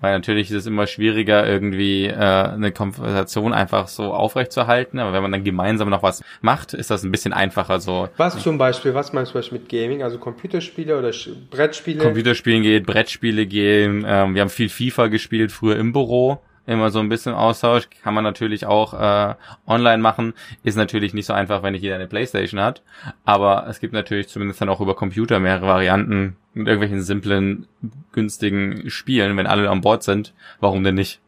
weil 0.00 0.12
natürlich 0.12 0.50
ist 0.50 0.56
es 0.56 0.66
immer 0.66 0.86
schwieriger, 0.86 1.46
irgendwie 1.46 2.06
äh, 2.06 2.14
eine 2.14 2.72
Konversation 2.72 3.52
einfach 3.52 3.88
so 3.88 4.12
aufrechtzuerhalten. 4.12 4.98
Aber 4.98 5.12
wenn 5.12 5.22
man 5.22 5.32
dann 5.32 5.44
gemeinsam 5.44 5.90
noch 5.90 6.02
was 6.02 6.22
macht, 6.40 6.74
ist 6.74 6.90
das 6.90 7.02
ein 7.02 7.10
bisschen 7.10 7.32
einfacher 7.32 7.80
so. 7.80 8.08
Was 8.16 8.38
zum 8.38 8.58
Beispiel, 8.58 8.94
was 8.94 9.12
meinst 9.12 9.34
du 9.34 9.40
mit 9.52 9.68
Gaming? 9.68 10.02
Also 10.02 10.18
Computerspiele 10.18 10.98
oder 10.98 11.12
Brettspiele? 11.50 12.02
Computerspielen 12.02 12.62
geht, 12.62 12.86
Brettspiele 12.86 13.46
gehen. 13.46 14.04
Ähm, 14.06 14.34
wir 14.34 14.42
haben 14.42 14.50
viel 14.50 14.68
FIFA 14.68 15.08
gespielt 15.08 15.52
früher 15.52 15.76
im 15.76 15.92
Büro 15.92 16.40
immer 16.66 16.90
so 16.90 17.00
ein 17.00 17.08
bisschen 17.08 17.34
Austausch. 17.34 17.88
Kann 18.02 18.14
man 18.14 18.24
natürlich 18.24 18.66
auch 18.66 18.94
äh, 18.94 19.34
online 19.66 19.98
machen. 19.98 20.34
Ist 20.62 20.76
natürlich 20.76 21.14
nicht 21.14 21.26
so 21.26 21.32
einfach, 21.32 21.62
wenn 21.62 21.72
nicht 21.72 21.82
jeder 21.82 21.96
eine 21.96 22.06
Playstation 22.06 22.60
hat. 22.60 22.82
Aber 23.24 23.66
es 23.68 23.80
gibt 23.80 23.92
natürlich 23.92 24.28
zumindest 24.28 24.60
dann 24.60 24.68
auch 24.68 24.80
über 24.80 24.94
Computer 24.94 25.40
mehrere 25.40 25.66
Varianten 25.66 26.36
mit 26.54 26.66
irgendwelchen 26.66 27.02
simplen, 27.02 27.66
günstigen 28.12 28.90
Spielen, 28.90 29.36
wenn 29.36 29.46
alle 29.46 29.68
an 29.70 29.80
Bord 29.80 30.02
sind. 30.02 30.34
Warum 30.60 30.84
denn 30.84 30.94
nicht? 30.94 31.20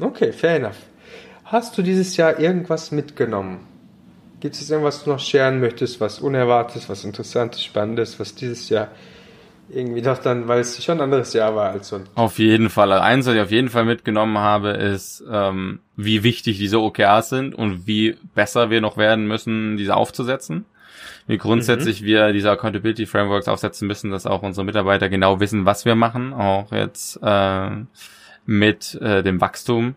Okay, 0.00 0.32
fair 0.32 0.56
enough. 0.56 0.76
Hast 1.44 1.78
du 1.78 1.82
dieses 1.82 2.16
Jahr 2.16 2.38
irgendwas 2.38 2.90
mitgenommen? 2.90 3.60
Gibt 4.40 4.56
es 4.56 4.68
irgendwas, 4.68 4.96
was 4.96 5.04
du 5.04 5.10
noch 5.10 5.20
scheren 5.20 5.60
möchtest, 5.60 6.00
was 6.00 6.18
Unerwartetes, 6.18 6.88
was 6.88 7.04
Interessantes, 7.04 7.64
Spannendes, 7.64 8.20
was 8.20 8.34
dieses 8.34 8.68
Jahr 8.68 8.88
irgendwie 9.68 10.02
doch 10.02 10.18
dann, 10.18 10.48
weil 10.48 10.60
es 10.60 10.82
schon 10.82 10.98
ein 10.98 11.02
anderes 11.02 11.32
Jahr 11.32 11.54
war 11.56 11.70
als 11.70 11.88
sonst. 11.88 12.10
Auf 12.14 12.38
jeden 12.38 12.70
Fall. 12.70 12.92
Also 12.92 13.02
eins, 13.02 13.26
was 13.26 13.34
ich 13.34 13.40
auf 13.40 13.50
jeden 13.50 13.68
Fall 13.68 13.84
mitgenommen 13.84 14.38
habe, 14.38 14.70
ist, 14.70 15.24
ähm, 15.30 15.80
wie 15.96 16.22
wichtig 16.22 16.58
diese 16.58 16.80
OKRs 16.80 17.28
sind 17.30 17.54
und 17.54 17.86
wie 17.86 18.16
besser 18.34 18.70
wir 18.70 18.80
noch 18.80 18.96
werden 18.96 19.26
müssen, 19.26 19.76
diese 19.76 19.96
aufzusetzen. 19.96 20.64
Wie 21.26 21.38
grundsätzlich 21.38 22.02
mhm. 22.02 22.06
wir 22.06 22.32
diese 22.32 22.50
Accountability 22.50 23.06
Frameworks 23.06 23.48
aufsetzen 23.48 23.88
müssen, 23.88 24.10
dass 24.10 24.26
auch 24.26 24.42
unsere 24.42 24.64
Mitarbeiter 24.64 25.08
genau 25.08 25.40
wissen, 25.40 25.66
was 25.66 25.84
wir 25.84 25.96
machen, 25.96 26.32
auch 26.32 26.70
jetzt 26.70 27.18
äh, 27.22 27.70
mit 28.46 28.94
äh, 29.00 29.22
dem 29.22 29.40
Wachstum. 29.40 29.96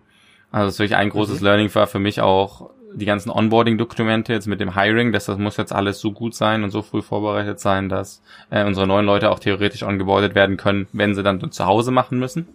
Also 0.52 0.66
das 0.66 0.74
ist 0.76 0.80
wirklich 0.80 0.98
ein 0.98 1.10
großes 1.10 1.40
mhm. 1.40 1.46
Learning 1.46 1.76
war 1.76 1.86
für 1.86 2.00
mich 2.00 2.22
auch 2.22 2.72
die 2.94 3.06
ganzen 3.06 3.30
Onboarding-Dokumente 3.30 4.34
jetzt 4.34 4.48
mit 4.48 4.60
dem 4.60 4.76
Hiring, 4.76 5.12
dass 5.12 5.26
das 5.26 5.38
muss 5.38 5.58
jetzt 5.58 5.74
alles 5.74 6.00
so 6.00 6.12
gut 6.12 6.34
sein 6.34 6.64
und 6.64 6.72
so 6.72 6.82
früh 6.82 7.02
vorbereitet 7.02 7.60
sein, 7.60 7.90
dass 7.90 8.22
äh, 8.50 8.66
unsere 8.66 8.88
neuen 8.88 9.06
Leute 9.06 9.30
auch 9.30 9.40
theoretisch 9.40 9.84
ongeboardet 9.84 10.36
werden 10.36 10.58
können, 10.58 10.88
wenn 10.94 11.16
sie 11.16 11.24
dann 11.24 11.52
zu 11.52 11.66
Hause 11.66 11.92
machen 11.92 12.20
müssen. 12.20 12.48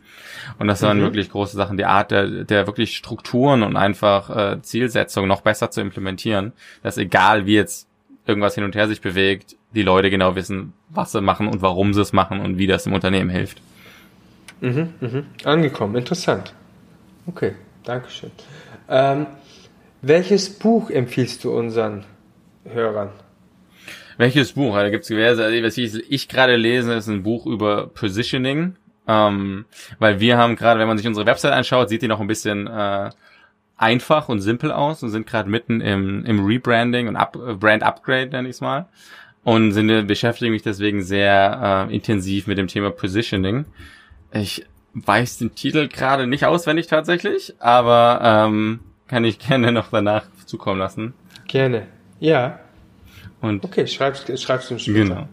Und 0.59 0.69
das 0.69 0.83
waren 0.83 0.99
mhm. 0.99 1.03
wirklich 1.03 1.31
große 1.31 1.57
Sachen, 1.57 1.77
die 1.77 1.85
Art 1.85 2.11
der, 2.11 2.45
der 2.45 2.67
wirklich 2.67 2.97
Strukturen 2.97 3.63
und 3.63 3.77
einfach 3.77 4.31
äh, 4.31 4.63
Zielsetzungen 4.63 5.29
noch 5.29 5.43
besser 5.43 5.71
zu 5.71 5.81
implementieren, 5.81 6.53
dass 6.83 6.99
egal 6.99 7.47
wie 7.47 7.55
jetzt 7.55 7.89
irgendwas 8.27 8.55
hin 8.55 8.65
und 8.65 8.75
her 8.75 8.89
sich 8.89 9.01
bewegt, 9.01 9.57
die 9.75 9.83
Leute 9.83 10.11
genau 10.11 10.35
wissen, 10.35 10.73
was 10.89 11.13
sie 11.13 11.21
machen 11.21 11.49
und 11.49 11.63
warum 11.63 11.95
sie 11.95 12.01
es 12.01 12.13
machen 12.13 12.41
und 12.41 12.59
wie 12.59 12.67
das 12.67 12.87
im 12.87 12.93
Unternehmen 12.93 13.31
hilft. 13.31 13.61
Mhm, 14.61 14.95
mhm. 15.01 15.27
Angekommen, 15.45 15.97
interessant. 15.97 16.55
Okay, 17.27 17.53
Dankeschön. 17.85 18.31
Ähm, 18.89 19.27
welches 20.07 20.51
Buch 20.51 20.91
empfiehlst 20.91 21.45
du 21.45 21.57
unseren 21.57 22.05
Hörern? 22.65 23.11
Welches 24.17 24.53
Buch? 24.53 24.75
Da 24.75 24.91
gibt's 24.91 25.09
diverse. 25.09 25.45
Also, 25.45 25.63
was 25.63 25.77
ich, 25.77 26.11
ich 26.11 26.29
gerade 26.29 26.57
lese, 26.57 26.95
ist 26.95 27.09
ein 27.09 27.23
Buch 27.23 27.47
über 27.47 27.89
Positioning. 27.89 28.77
Ähm, 29.07 29.67
weil 29.99 30.21
wir 30.21 30.39
haben 30.39 30.57
gerade, 30.57 30.81
wenn 30.81 30.89
man 30.89 30.97
sich 30.97 31.07
unsere 31.07 31.27
Website 31.27 31.53
anschaut, 31.53 31.89
sieht 31.89 32.03
die 32.03 32.09
noch 32.09 32.21
ein 32.21 32.27
bisschen 32.27 32.67
äh, 32.67 33.11
einfach 33.77 34.29
und 34.29 34.41
simpel 34.41 34.73
aus 34.73 35.03
und 35.03 35.11
sind 35.11 35.27
gerade 35.27 35.51
mitten 35.51 35.81
im, 35.81 36.25
im 36.25 36.45
Rebranding 36.45 37.09
und 37.09 37.17
Up, 37.17 37.37
Brand 37.59 37.83
Upgrade, 37.83 38.29
nenne 38.29 38.49
ich 38.49 38.57
es 38.57 38.61
mal. 38.61 38.87
Und 39.43 39.73
sind, 39.73 40.07
beschäftigen 40.07 40.53
mich 40.53 40.63
deswegen 40.63 41.03
sehr 41.03 41.87
äh, 41.91 41.95
intensiv 41.95 42.47
mit 42.47 42.57
dem 42.57 42.67
Thema 42.67 42.91
Positioning. 42.91 43.67
Ich 44.33 44.65
weiß 44.95 45.39
den 45.39 45.55
Titel 45.55 45.89
gerade 45.89 46.27
nicht 46.27 46.47
auswendig 46.47 46.87
tatsächlich, 46.87 47.55
aber 47.59 48.21
ähm, 48.23 48.81
kann 49.07 49.25
ich 49.25 49.39
gerne 49.39 49.73
noch 49.73 49.91
danach 49.91 50.27
zukommen 50.47 50.79
lassen. 50.79 51.15
Gerne. 51.47 51.87
Ja. 52.21 52.61
Und 53.41 53.65
okay, 53.65 53.87
schreibst, 53.87 54.27
schreibst 54.41 54.71
du 54.71 54.79
später. 54.79 54.99
Genau. 54.99 55.29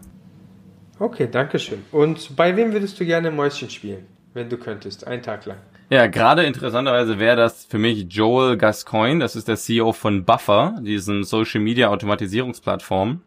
Okay, 0.98 1.28
danke 1.30 1.58
schön. 1.58 1.82
Und 1.90 2.36
bei 2.36 2.56
wem 2.56 2.72
würdest 2.72 3.00
du 3.00 3.04
gerne 3.04 3.30
Mäuschen 3.30 3.70
spielen, 3.70 4.06
wenn 4.34 4.48
du 4.48 4.56
könntest, 4.56 5.06
einen 5.06 5.22
Tag 5.22 5.46
lang? 5.46 5.58
Ja, 5.92 6.06
gerade 6.06 6.44
interessanterweise 6.44 7.18
wäre 7.18 7.36
das 7.36 7.66
für 7.66 7.76
mich 7.76 8.06
Joel 8.08 8.56
Gascoigne, 8.56 9.20
das 9.20 9.36
ist 9.36 9.46
der 9.46 9.58
CEO 9.58 9.92
von 9.92 10.24
Buffer, 10.24 10.76
diesen 10.80 11.22
Social 11.22 11.60
Media 11.60 11.88
Automatisierungsplattform. 11.88 13.20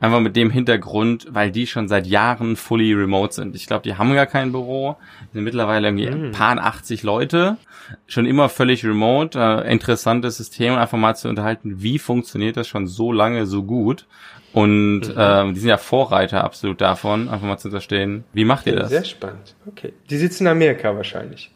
Einfach 0.00 0.20
mit 0.20 0.34
dem 0.34 0.48
Hintergrund, 0.48 1.26
weil 1.28 1.50
die 1.50 1.66
schon 1.66 1.88
seit 1.88 2.06
Jahren 2.06 2.56
fully 2.56 2.94
remote 2.94 3.34
sind. 3.34 3.54
Ich 3.54 3.66
glaube, 3.66 3.82
die 3.82 3.96
haben 3.96 4.14
gar 4.14 4.24
kein 4.24 4.50
Büro, 4.50 4.96
sind 5.34 5.44
mittlerweile 5.44 5.88
irgendwie 5.88 6.08
ein 6.08 6.28
mhm. 6.28 6.32
paar 6.32 6.56
80 6.56 7.02
Leute, 7.02 7.58
schon 8.06 8.24
immer 8.24 8.48
völlig 8.48 8.82
remote. 8.82 9.38
Äh, 9.38 9.70
interessantes 9.70 10.38
System, 10.38 10.74
einfach 10.74 10.96
mal 10.96 11.16
zu 11.16 11.28
unterhalten, 11.28 11.82
wie 11.82 11.98
funktioniert 11.98 12.56
das 12.56 12.66
schon 12.66 12.86
so 12.86 13.12
lange 13.12 13.44
so 13.44 13.62
gut. 13.62 14.06
Und 14.54 15.00
mhm. 15.00 15.14
ähm, 15.18 15.52
die 15.52 15.60
sind 15.60 15.68
ja 15.68 15.76
Vorreiter 15.76 16.44
absolut 16.44 16.80
davon, 16.80 17.28
einfach 17.28 17.46
mal 17.46 17.58
zu 17.58 17.68
verstehen, 17.68 18.24
wie 18.32 18.46
macht 18.46 18.66
ihr 18.66 18.76
das? 18.76 18.88
Sehr 18.88 19.04
spannend. 19.04 19.54
Okay. 19.66 19.92
Die 20.08 20.16
sitzen 20.16 20.44
in 20.44 20.52
Amerika 20.52 20.96
wahrscheinlich. 20.96 21.50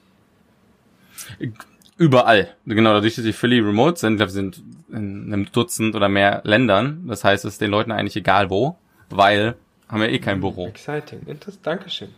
Überall. 1.96 2.48
Genau, 2.64 2.94
dadurch, 2.94 3.16
dass 3.16 3.24
sie 3.24 3.32
fully 3.32 3.60
remote 3.60 3.98
sind, 3.98 4.16
glaube, 4.16 4.32
sind 4.32 4.62
in 4.88 5.32
einem 5.32 5.52
Dutzend 5.52 5.94
oder 5.94 6.08
mehr 6.08 6.40
Ländern. 6.44 7.04
Das 7.06 7.24
heißt, 7.24 7.44
es 7.44 7.54
ist 7.54 7.60
den 7.60 7.70
Leuten 7.70 7.92
eigentlich 7.92 8.16
egal 8.16 8.50
wo, 8.50 8.76
weil 9.10 9.54
haben 9.88 10.00
wir 10.00 10.08
eh 10.08 10.18
kein 10.18 10.40
Büro. 10.40 10.66
Exciting. 10.66 11.20
Interessant. 11.26 11.66
Dankeschön. 11.66 12.08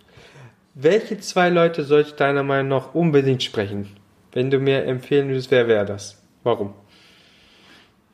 Welche 0.75 1.19
zwei 1.19 1.49
Leute 1.49 1.85
sollte 1.85 2.11
ich 2.11 2.15
deiner 2.15 2.43
Meinung 2.43 2.69
nach 2.69 2.95
unbedingt 2.95 3.43
sprechen? 3.43 3.89
Wenn 4.33 4.51
du 4.51 4.59
mir 4.59 4.85
empfehlen 4.85 5.29
würdest, 5.29 5.51
wer 5.51 5.69
wäre 5.69 5.85
das? 5.85 6.23
Warum? 6.45 6.75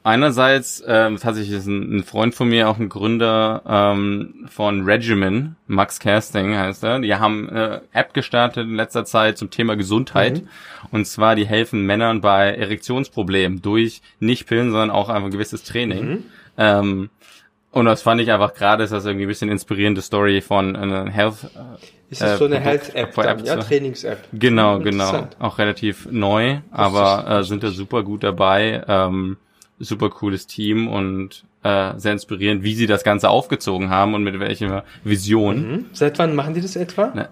Einerseits 0.08 0.82
ähm, 0.86 1.18
tatsächlich 1.18 1.54
ist 1.54 1.66
ein, 1.66 1.98
ein 1.98 2.02
Freund 2.02 2.34
von 2.34 2.48
mir 2.48 2.70
auch 2.70 2.78
ein 2.78 2.88
Gründer 2.88 3.62
ähm, 3.68 4.46
von 4.48 4.86
Regimen, 4.86 5.56
Max 5.66 6.00
Casting 6.00 6.56
heißt 6.56 6.82
er. 6.82 7.00
Die 7.00 7.14
haben 7.14 7.50
eine 7.50 7.82
App 7.92 8.14
gestartet 8.14 8.64
in 8.66 8.74
letzter 8.74 9.04
Zeit 9.04 9.36
zum 9.36 9.50
Thema 9.50 9.76
Gesundheit. 9.76 10.40
Mhm. 10.40 10.48
Und 10.92 11.04
zwar, 11.04 11.36
die 11.36 11.46
helfen 11.46 11.84
Männern 11.84 12.22
bei 12.22 12.54
Erektionsproblemen 12.54 13.60
durch 13.60 14.00
nicht 14.18 14.46
Pillen, 14.46 14.70
sondern 14.70 14.90
auch 14.90 15.10
einfach 15.10 15.26
ein 15.26 15.30
gewisses 15.30 15.62
Training. 15.64 16.08
Mhm. 16.08 16.24
Ähm, 16.56 17.10
und 17.70 17.84
das 17.84 18.00
fand 18.00 18.22
ich 18.22 18.32
einfach 18.32 18.54
gerade, 18.54 18.84
ist 18.84 18.94
das 18.94 19.04
irgendwie 19.04 19.26
ein 19.26 19.28
bisschen 19.28 19.50
inspirierende 19.50 20.00
Story 20.00 20.40
von 20.40 20.74
einer 20.74 21.10
Health. 21.10 21.50
Äh, 21.54 22.12
ist 22.12 22.22
das 22.22 22.38
so 22.38 22.46
eine 22.46 22.60
Health-App, 22.60 23.14
ja, 23.44 23.56
Trainings-App. 23.56 24.28
Genau, 24.32 24.78
genau. 24.78 25.28
Auch 25.38 25.58
relativ 25.58 26.08
neu, 26.10 26.60
aber 26.70 27.26
äh, 27.28 27.44
sind 27.44 27.62
da 27.62 27.68
super 27.68 28.02
gut 28.04 28.24
dabei. 28.24 28.82
Ähm, 28.88 29.36
super 29.78 30.11
cooles 30.11 30.47
Team 30.47 30.88
und 30.88 31.44
äh, 31.62 31.92
sehr 31.99 32.12
inspirierend, 32.12 32.62
wie 32.62 32.75
sie 32.75 32.87
das 32.87 33.04
Ganze 33.04 33.30
aufgezogen 33.30 33.90
haben 33.90 34.14
und 34.14 34.25
mit 34.25 34.38
welcher 34.40 34.85
Vision. 35.04 35.70
Mhm. 35.70 35.87
Seit 35.92 36.18
wann 36.18 36.35
machen 36.35 36.54
die 36.54 36.61
das 36.61 36.76
etwa? 36.76 37.08
Ne. 37.14 37.28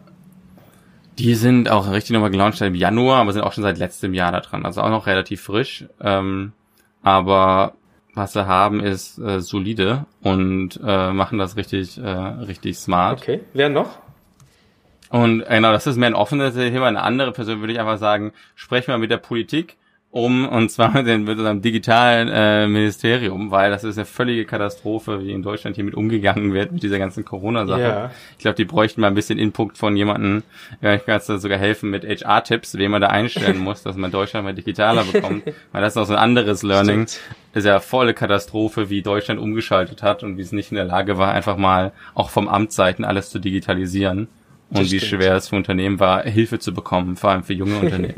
Die 1.19 1.35
sind 1.35 1.71
auch 1.71 1.91
richtig 1.91 2.13
nochmal 2.13 2.31
gelauncht 2.31 2.61
im 2.61 2.75
Januar, 2.75 3.21
aber 3.21 3.33
sind 3.33 3.43
auch 3.43 3.53
schon 3.53 3.63
seit 3.63 3.79
letztem 3.79 4.13
Jahr 4.13 4.33
da 4.33 4.41
dran. 4.41 4.67
Also 4.67 4.83
auch 4.83 4.91
noch 4.91 5.07
relativ 5.07 5.41
frisch. 5.41 5.87
Ähm, 6.01 6.53
aber 7.03 7.75
was 8.15 8.33
sie 8.33 8.47
haben, 8.47 8.81
ist 8.81 9.19
äh, 9.19 9.41
solide 9.41 10.07
und 10.23 10.81
äh, 10.85 11.13
machen 11.13 11.39
das 11.39 11.57
richtig, 11.57 11.99
äh, 11.99 12.09
richtig 12.09 12.79
smart. 12.79 13.23
Okay, 13.23 13.41
wer 13.53 13.69
noch? 13.69 13.99
Und 15.09 15.47
genau, 15.47 15.73
das 15.73 15.87
ist 15.87 15.97
mehr 15.97 16.09
ein 16.09 16.15
offenes 16.15 16.55
Thema. 16.55 16.87
Eine 16.87 17.03
andere 17.03 17.33
Person 17.33 17.61
würde 17.61 17.73
ich 17.73 17.79
einfach 17.79 17.99
sagen, 17.99 18.33
sprechen 18.55 18.89
wir 18.89 18.99
mit 18.99 19.11
der 19.11 19.19
Politik 19.19 19.77
um, 20.17 20.49
und 20.49 20.71
zwar 20.71 20.95
mit, 20.95 21.07
den, 21.07 21.25
mit 21.25 21.37
unserem 21.37 21.61
digitalen 21.61 22.29
äh, 22.33 22.67
Ministerium, 22.67 23.51
weil 23.51 23.71
das 23.71 23.85
ist 23.85 23.99
eine 23.99 24.07
völlige 24.07 24.47
Katastrophe, 24.47 25.23
wie 25.23 25.31
in 25.31 25.43
Deutschland 25.43 25.77
hiermit 25.77 25.95
umgegangen 25.95 26.55
wird, 26.55 26.73
mit 26.73 26.83
dieser 26.83 26.99
ganzen 26.99 27.27
Corona-Sache. 27.27 27.81
Ja. 27.83 28.11
Ich 28.33 28.39
glaube, 28.39 28.55
die 28.57 28.65
bräuchten 28.65 29.03
mal 29.03 29.09
ein 29.09 29.15
bisschen 29.15 29.39
Input 29.39 29.77
von 29.77 29.95
jemandem, 29.95 30.43
ja, 30.81 30.95
ich 30.95 31.05
kann 31.05 31.21
da 31.27 31.39
sogar 31.39 31.59
helfen 31.59 31.91
mit 31.91 32.03
HR-Tipps, 32.05 32.79
wen 32.79 32.93
man 32.93 33.03
da 33.03 33.09
einstellen 33.09 33.59
muss, 33.63 33.83
dass 33.83 33.97
man 33.97 34.11
Deutschland 34.11 34.47
mal 34.47 34.55
digitaler 34.55 35.05
bekommt. 35.05 35.45
Weil 35.73 35.83
das 35.83 35.93
ist 35.93 35.97
noch 35.97 36.07
so 36.07 36.15
ein 36.15 36.19
anderes 36.19 36.63
Learning. 36.63 37.07
Stimmt. 37.07 37.21
Ist 37.53 37.67
ja 37.67 37.79
volle 37.81 38.15
Katastrophe, 38.15 38.89
wie 38.89 39.03
Deutschland 39.03 39.39
umgeschaltet 39.39 40.03
hat 40.03 40.23
und 40.23 40.39
wie 40.39 40.43
es 40.43 40.53
nicht 40.53 40.71
in 40.71 40.77
der 40.77 40.87
Lage 40.87 41.19
war, 41.19 41.33
einfach 41.33 41.59
mal 41.59 41.93
auch 42.15 42.31
vom 42.31 42.49
Amtsseiten 42.49 43.05
alles 43.05 43.29
zu 43.29 43.39
digitalisieren. 43.39 44.29
Und 44.71 44.79
Das 44.79 44.91
wie 44.91 44.99
stimmt. 44.99 45.23
schwer 45.23 45.37
es 45.37 45.49
für 45.49 45.57
Unternehmen 45.57 46.01
war, 46.01 46.23
Hilfe 46.23 46.59
zu 46.59 46.73
bekommen, 46.73 47.17
vor 47.17 47.31
allem 47.31 47.45
für 47.45 47.53
junge 47.53 47.77
Unternehmen. 47.81 48.15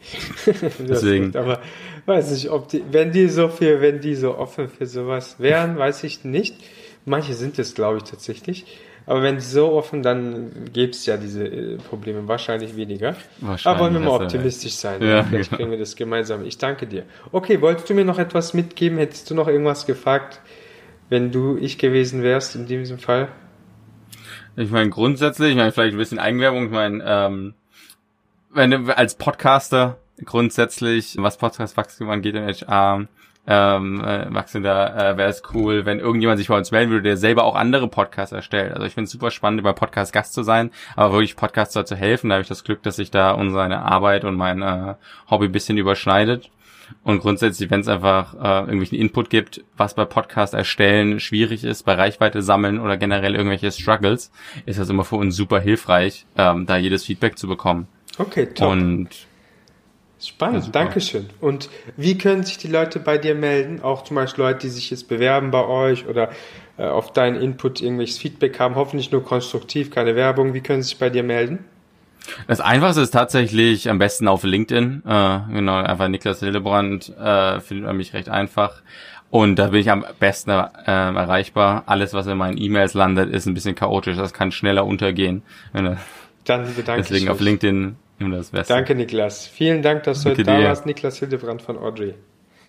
Deswegen. 0.78 1.32
Das, 1.32 1.42
aber 1.42 1.60
weiß 2.06 2.30
nicht, 2.32 2.50
ob 2.50 2.68
die, 2.68 2.82
wenn 2.90 3.12
die 3.12 3.28
so 3.28 3.48
viel, 3.48 3.80
wenn 3.80 4.00
die 4.00 4.14
so 4.14 4.36
offen 4.36 4.68
für 4.68 4.86
sowas 4.86 5.36
wären, 5.38 5.78
weiß 5.78 6.04
ich 6.04 6.24
nicht. 6.24 6.56
Manche 7.04 7.34
sind 7.34 7.58
es, 7.58 7.74
glaube 7.74 7.98
ich, 7.98 8.04
tatsächlich. 8.04 8.66
Aber 9.06 9.22
wenn 9.22 9.36
die 9.36 9.42
so 9.42 9.72
offen, 9.72 10.02
dann 10.02 10.50
gäbe 10.72 10.92
es 10.92 11.06
ja 11.06 11.16
diese 11.16 11.44
äh, 11.44 11.76
Probleme 11.78 12.28
wahrscheinlich 12.28 12.76
weniger. 12.76 13.16
Wahrscheinlich, 13.40 13.66
Aber 13.66 13.80
wollen 13.80 13.94
wir 13.94 14.00
mal 14.00 14.22
optimistisch 14.22 14.74
sein. 14.74 15.02
Ja, 15.02 15.24
Vielleicht 15.24 15.50
genau. 15.50 15.56
kriegen 15.58 15.70
wir 15.70 15.78
das 15.78 15.96
gemeinsam. 15.96 16.44
Ich 16.44 16.58
danke 16.58 16.86
dir. 16.86 17.04
Okay, 17.32 17.60
wolltest 17.60 17.88
du 17.90 17.94
mir 17.94 18.04
noch 18.04 18.18
etwas 18.18 18.54
mitgeben? 18.54 18.98
Hättest 18.98 19.30
du 19.30 19.34
noch 19.34 19.48
irgendwas 19.48 19.86
gefragt, 19.86 20.40
wenn 21.08 21.32
du 21.32 21.56
ich 21.56 21.78
gewesen 21.78 22.22
wärst 22.22 22.54
in 22.54 22.66
diesem 22.66 22.98
Fall? 22.98 23.28
Ich 24.56 24.70
meine, 24.70 24.90
grundsätzlich, 24.90 25.50
ich 25.50 25.56
meine, 25.56 25.72
vielleicht 25.72 25.94
ein 25.94 25.98
bisschen 25.98 26.18
Eigenwerbung, 26.18 26.66
ich 26.66 26.70
meine, 26.70 27.02
ähm, 27.04 27.54
wenn 28.52 28.90
als 28.90 29.14
Podcaster 29.14 29.98
grundsätzlich, 30.24 31.16
was 31.18 31.38
Podcast-Wachstum 31.38 32.10
angeht 32.10 32.34
in 32.34 32.44
HR, 32.44 33.06
ähm, 33.46 34.04
äh, 34.04 34.32
Wachstum 34.32 34.62
da, 34.62 35.12
äh, 35.12 35.16
wäre 35.16 35.30
es 35.30 35.42
cool, 35.54 35.86
wenn 35.86 35.98
irgendjemand 35.98 36.38
sich 36.38 36.48
bei 36.48 36.56
uns 36.56 36.70
melden 36.70 36.90
würde, 36.90 37.04
der 37.04 37.16
selber 37.16 37.44
auch 37.44 37.54
andere 37.54 37.88
Podcasts 37.88 38.32
erstellt. 38.32 38.72
Also 38.72 38.84
ich 38.86 38.94
finde 38.94 39.06
es 39.06 39.12
super 39.12 39.30
spannend, 39.30 39.60
über 39.60 39.72
Podcast 39.72 40.12
Gast 40.12 40.34
zu 40.34 40.42
sein, 40.42 40.70
aber 40.94 41.14
wirklich 41.14 41.36
Podcaster 41.36 41.86
zu 41.86 41.96
helfen, 41.96 42.28
da 42.28 42.34
habe 42.34 42.42
ich 42.42 42.48
das 42.48 42.64
Glück, 42.64 42.82
dass 42.82 42.96
sich 42.96 43.10
da 43.10 43.32
unsere 43.32 43.78
Arbeit 43.78 44.24
und 44.24 44.36
mein 44.36 44.62
äh, 44.62 44.94
Hobby 45.30 45.48
bisschen 45.48 45.78
überschneidet. 45.78 46.50
Und 47.04 47.20
grundsätzlich, 47.20 47.70
wenn 47.70 47.80
es 47.80 47.88
einfach 47.88 48.34
äh, 48.34 48.60
irgendwelchen 48.60 48.98
Input 48.98 49.30
gibt, 49.30 49.64
was 49.76 49.94
bei 49.94 50.04
Podcast 50.04 50.54
erstellen 50.54 51.20
schwierig 51.20 51.64
ist, 51.64 51.84
bei 51.84 51.94
Reichweite 51.94 52.42
sammeln 52.42 52.80
oder 52.80 52.96
generell 52.96 53.36
irgendwelche 53.36 53.70
Struggles, 53.70 54.32
ist 54.66 54.78
das 54.78 54.90
immer 54.90 55.04
für 55.04 55.16
uns 55.16 55.36
super 55.36 55.60
hilfreich, 55.60 56.26
ähm, 56.36 56.66
da 56.66 56.76
jedes 56.76 57.04
Feedback 57.04 57.38
zu 57.38 57.46
bekommen. 57.46 57.86
Okay, 58.20 58.46
top. 58.46 58.68
Und 58.68 59.08
Spannend, 60.22 60.56
Ja, 60.56 60.60
super. 60.60 60.78
Dankeschön. 60.78 61.30
Und 61.40 61.70
wie 61.96 62.18
können 62.18 62.44
sich 62.44 62.58
die 62.58 62.68
Leute 62.68 63.00
bei 63.00 63.16
dir 63.16 63.34
melden? 63.34 63.80
Auch 63.82 64.04
zum 64.04 64.16
Beispiel 64.16 64.44
Leute, 64.44 64.58
die 64.60 64.68
sich 64.68 64.90
jetzt 64.90 65.08
bewerben 65.08 65.50
bei 65.50 65.64
euch 65.64 66.06
oder 66.06 66.30
äh, 66.76 66.84
auf 66.84 67.14
deinen 67.14 67.40
Input 67.40 67.80
irgendwelches 67.80 68.18
Feedback 68.18 68.60
haben, 68.60 68.74
hoffentlich 68.74 69.10
nur 69.10 69.24
konstruktiv, 69.24 69.90
keine 69.90 70.16
Werbung. 70.16 70.52
Wie 70.52 70.60
können 70.60 70.82
sie 70.82 70.90
sich 70.90 70.98
bei 70.98 71.10
dir 71.10 71.22
melden? 71.22 71.64
das 72.46 72.60
Einfachste 72.60 73.00
ist 73.00 73.12
tatsächlich 73.12 73.88
am 73.88 73.98
besten 73.98 74.28
auf 74.28 74.44
LinkedIn. 74.44 75.02
Äh, 75.06 75.38
genau, 75.54 75.76
einfach 75.76 76.08
Niklas 76.08 76.40
Hildebrand 76.40 77.08
äh, 77.16 77.60
findet 77.60 77.86
man 77.86 77.96
mich 77.96 78.12
recht 78.12 78.28
einfach. 78.28 78.82
Und 79.30 79.56
da 79.56 79.68
bin 79.68 79.80
ich 79.80 79.90
am 79.90 80.04
besten 80.18 80.50
äh, 80.50 80.62
erreichbar. 80.86 81.84
Alles, 81.86 82.12
was 82.12 82.26
in 82.26 82.36
meinen 82.36 82.58
E-Mails 82.58 82.92
landet, 82.92 83.30
ist 83.30 83.46
ein 83.46 83.54
bisschen 83.54 83.74
chaotisch. 83.74 84.16
Das 84.18 84.34
kann 84.34 84.52
schneller 84.52 84.84
untergehen. 84.84 85.42
Dann 85.72 86.74
bedanke 86.74 87.02
Deswegen 87.02 87.24
ich 87.24 87.30
auf 87.30 87.38
mich. 87.38 87.46
LinkedIn 87.46 87.96
immer 88.20 88.36
das 88.36 88.50
Beste. 88.50 88.72
Danke, 88.72 88.94
Niklas. 88.94 89.46
Vielen 89.46 89.82
Dank, 89.82 90.04
dass 90.04 90.22
du 90.22 90.30
heute 90.30 90.42
da 90.44 90.58
dir. 90.58 90.64
warst. 90.64 90.86
Niklas 90.86 91.18
Hildebrand 91.18 91.62
von 91.62 91.78
Audrey. 91.78 92.14